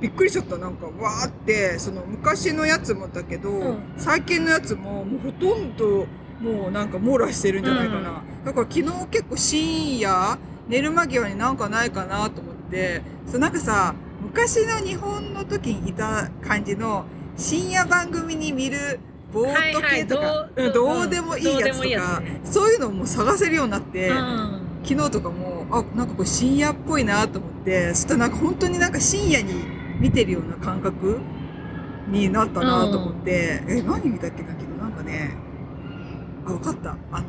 [0.00, 0.58] びっくりしちゃった。
[0.58, 6.06] なんか、わーって、その昔のやつもだけど、うん最近のやつももうほとんど
[6.40, 8.22] もうなんか網羅してるんじゃないかな。
[8.44, 19.00] だから昨日結構深夜、寝る間際になんかないかなと思って、そうなんかさ、昔の日本の時にいた感じの深夜番組に見る
[19.32, 20.72] ボート系とか、はいはい。
[20.72, 24.60] どううんどうでもいいやつとかね、そういうのも探せるようになって、うん。
[24.84, 29.52] 昨日とかも、あ、なんかこれ深夜っぽいなと思って、そしたらなんか本当になんか深夜に
[30.00, 31.18] 見てるような感覚
[32.08, 35.36] になったなと思って、え、何見たっけな昨日なんかね、
[36.46, 36.96] あ、わかった。
[37.12, 37.26] あの、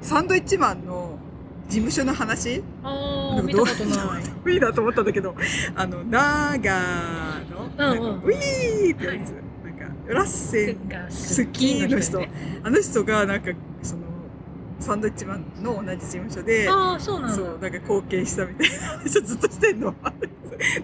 [0.00, 1.18] サンドイッチマンの
[1.68, 2.62] 事務所の話。
[3.44, 4.24] 見たことない。
[4.24, 5.34] どういいなと思ったんだけど、
[5.74, 6.80] あの、長
[7.78, 8.02] 野、うんうん。
[8.04, 9.45] なんかウィーってやつ、なんか、
[10.08, 10.76] ラッセ
[11.10, 12.18] スキーの人。
[12.18, 12.30] ね
[12.62, 13.50] あの人がなんか、
[13.82, 14.02] その、
[14.78, 17.34] サンドイッチマンの同じ事務所で、ああそうなんだ。
[17.34, 18.86] そう、なんか貢献したみたいな。
[18.98, 19.94] 話をずっとしてんの。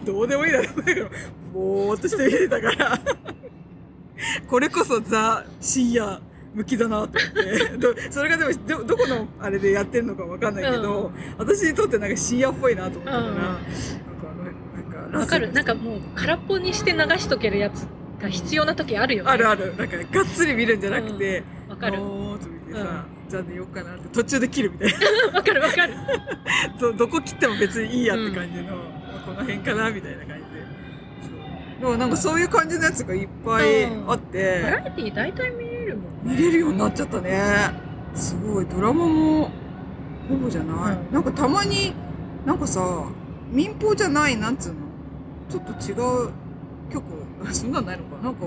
[0.04, 1.08] どうでもいいなと思ったけど、
[1.52, 3.00] ぼーっとして見てたから、
[4.46, 6.20] これこそザ・深夜
[6.54, 7.78] 向きだなと思って。
[7.78, 13.34] どそれがでもど、どこのあれでやってるのかわかんないけど、私にとってなんか深夜っぽいなと思ったから、うん。
[13.34, 13.58] なんか
[14.30, 15.52] あの、なんか、わかる。
[15.52, 17.86] なんか、かもう空っぽにして流しとけるやつ
[18.22, 19.30] が必要な時あるよね。
[19.30, 19.74] あるある。
[19.76, 21.98] なんか、がっつり見るんじゃなくて、わかる。
[21.98, 24.98] ぼーっと見てさ、じゃあ寝ようかなって途中で切るみたいな。
[25.38, 25.94] わかるわかる。
[26.80, 28.72] どどこ切っても別にいいやって感じの、ま
[29.16, 30.38] あこの辺かなみたいな感じで。
[31.22, 31.80] そう。
[31.80, 37.40] でもなんかそういう感じのやつがいっぱいあって、バラエティ大体見れるもん見れるようになっちゃったね。
[38.14, 38.66] すごい。
[38.66, 39.50] ドラマも
[40.28, 41.14] ほぼじゃない、うん。
[41.14, 41.94] なんかたまに
[42.46, 43.04] なんかさ
[43.50, 44.78] 民放じゃないなんつうの？
[45.50, 45.92] ちょっと違
[46.26, 46.30] う
[46.92, 47.02] 曲
[47.52, 48.16] そんなんないのか？
[48.18, 48.46] ななんか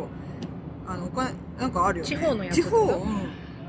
[0.87, 2.09] あのお金なんかあるよね。
[2.09, 2.89] 地方のやつ地方、うん、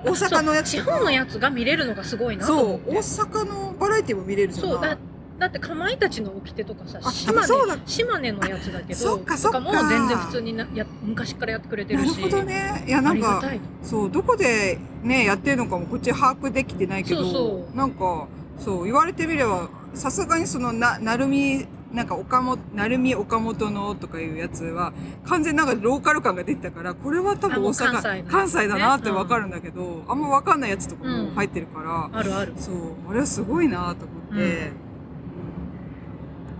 [0.05, 0.71] 大阪のやつ。
[0.71, 4.73] 地方のやつが見れるのがすごいなとそう大阪のバラエティも見れるじゃない？
[4.75, 4.99] そうだ
[5.39, 7.47] だってかまいたちの掟とかさあ島根
[7.85, 9.61] 島根のやつだけどそっかそっか。
[9.61, 12.11] も全然普通になや昔からやってくれてるし。
[12.13, 12.85] なるほどね。
[12.87, 13.43] いやなあんか
[13.83, 17.77] そう、どこでね、やってるのかもこっち把握できてないけど、そうそう。
[17.77, 24.93] なんか、そう、言われてみれば、さすがにその、な、なるみ、なんか岡本、なるみ岡本のとかいうやつは、
[25.25, 32.77] 完全になんかローカル感が出てたから、これは多分大阪、関西関西だなってわかるんだけど、あんまわかんないやつとかも入ってるから、あるあるそう、
[33.09, 34.73] あれはすごいなと思って、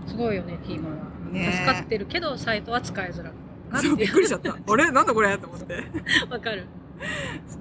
[0.07, 1.51] すごいよね TVer は、ね。
[1.51, 3.33] 助かってるけどサイトは使いづらく
[3.71, 4.55] なそう、るびっくりしちゃった。
[4.65, 4.91] あれ？
[4.91, 5.37] なんだこれ？
[5.37, 5.83] と思って。
[6.29, 6.65] わかる。
[7.47, 7.57] そ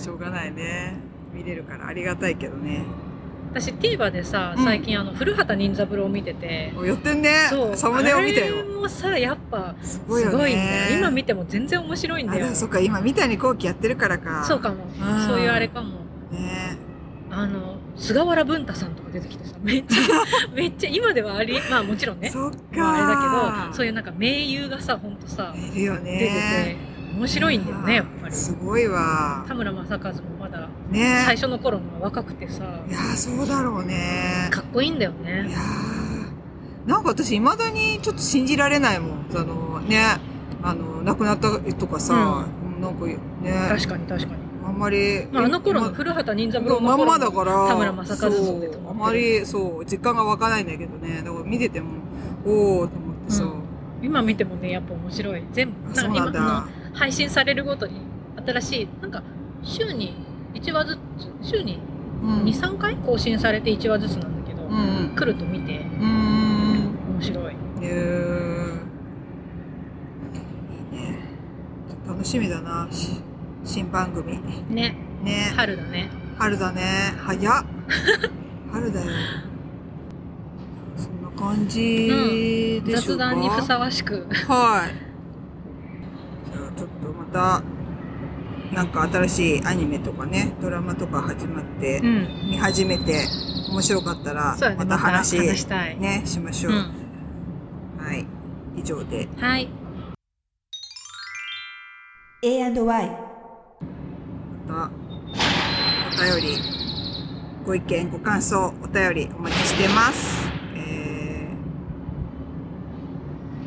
[0.02, 0.94] しょうがないね。
[1.34, 2.82] 見れるからありがたいけどね。
[3.52, 4.64] 私 TVer でさうん。
[4.64, 7.46] 最近あの古畑任三郎を見てて、やってんね。
[7.50, 7.76] そう。
[7.76, 10.96] サムネを見たあれよもさやっぱすすごいよね。
[10.98, 12.54] 今見ても全然面白いんだよ。
[12.54, 12.80] そっか。
[12.80, 14.44] 今三谷幸喜やってるからか。
[14.44, 14.84] そうかも。
[14.84, 15.26] うん。
[15.26, 16.00] そういうあれかも。
[16.30, 16.78] ね。
[17.30, 19.98] あの菅原文太さんとか出てきてさめっちゃ
[20.54, 22.30] めっちゃ今ではありまあもちろんね。
[22.30, 23.06] そっか、まあ、あれ
[23.56, 26.18] だけどそういうなんか名優がさほんとさいるよね。
[26.18, 26.76] 出てて
[27.16, 28.34] 面白いんだよねやっぱり。
[28.34, 29.44] すごいわ。
[29.48, 31.22] 田村正和もまだね。
[31.26, 32.64] 最初の頃のは若くてさ。
[32.88, 34.48] いやーそうだろうね。
[34.50, 36.88] かっこいいんだよいねやー。
[36.88, 39.26] なんか私いまだにちょっと信じられないもん。
[39.34, 40.18] あのね。
[40.62, 42.46] あの亡くなったとかさ、
[42.80, 43.20] なんかね。
[43.68, 44.32] 確かに確かに、
[44.66, 51.22] あんまり、まあ、あの頃のま古畑任三郎まんまだから田村正和像であまりそう実感が湧かないんだけどね。
[51.22, 51.90] だから見てても
[52.44, 53.62] おおと思ってさ、うん。
[54.02, 55.44] 今見てもねやっぱ面白い。
[55.52, 56.40] 全部なんだ。
[56.40, 58.00] 今配信されるごとに
[58.44, 59.22] 新しいなんか
[59.62, 60.16] 週に
[60.60, 60.98] 1話ず
[61.42, 61.78] つ週に
[62.22, 62.44] うん。
[62.44, 65.14] 23回更新されて1話ずつなんだけど、うんうん。
[65.14, 67.54] 来ると見て面白い。
[67.54, 67.86] へえ
[70.92, 71.18] いいね。
[72.06, 72.88] 楽しみだな。
[72.90, 73.20] し
[73.64, 74.40] 新番組。
[74.68, 74.96] ね。
[75.22, 75.52] ね。
[75.56, 76.10] 春だね。
[76.38, 76.82] 春だね。
[77.18, 77.64] 早っ。
[78.72, 79.06] 春だよ。
[80.96, 84.26] そんな感じでしょうか、雑談にふさわしく。
[84.48, 84.94] はい。
[86.52, 87.62] じゃあちょっとまた
[88.76, 92.50] なんか新しいアニメとかねドラマとか始まってうん。
[92.50, 93.24] 見始めて
[93.70, 96.78] 面白かったらまた話話したい、ねしましょう、うん。
[97.98, 98.26] はい。
[98.76, 99.28] 以上で。
[99.38, 99.70] はい。
[102.42, 103.08] A&Y
[104.68, 104.90] また
[106.34, 106.58] お便り。
[107.64, 111.48] ご意見ご感想お便りお待ちしてます、え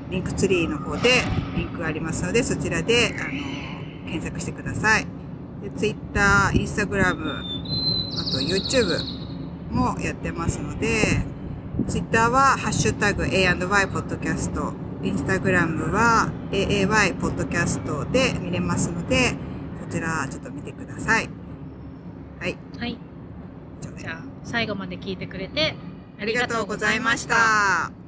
[0.07, 1.09] ー、リンクツリーの方で
[1.57, 3.68] リンクがありますのでそちらであの
[4.09, 5.05] 検索してください。
[5.61, 7.59] で Twitter、Instagram
[8.11, 9.19] あと YouTube
[9.71, 11.23] もやってますので
[11.87, 19.31] Twitter はハッシュタグ A&Y ポッドキャスト Instagram は AAY ポッドキャストで見れますので
[19.79, 21.29] こちらちょっと見てください。
[22.39, 22.57] はい。
[22.77, 22.97] はい。
[23.97, 25.75] じゃあ最後まで聞いてくれて
[26.17, 27.98] あありがとうございました。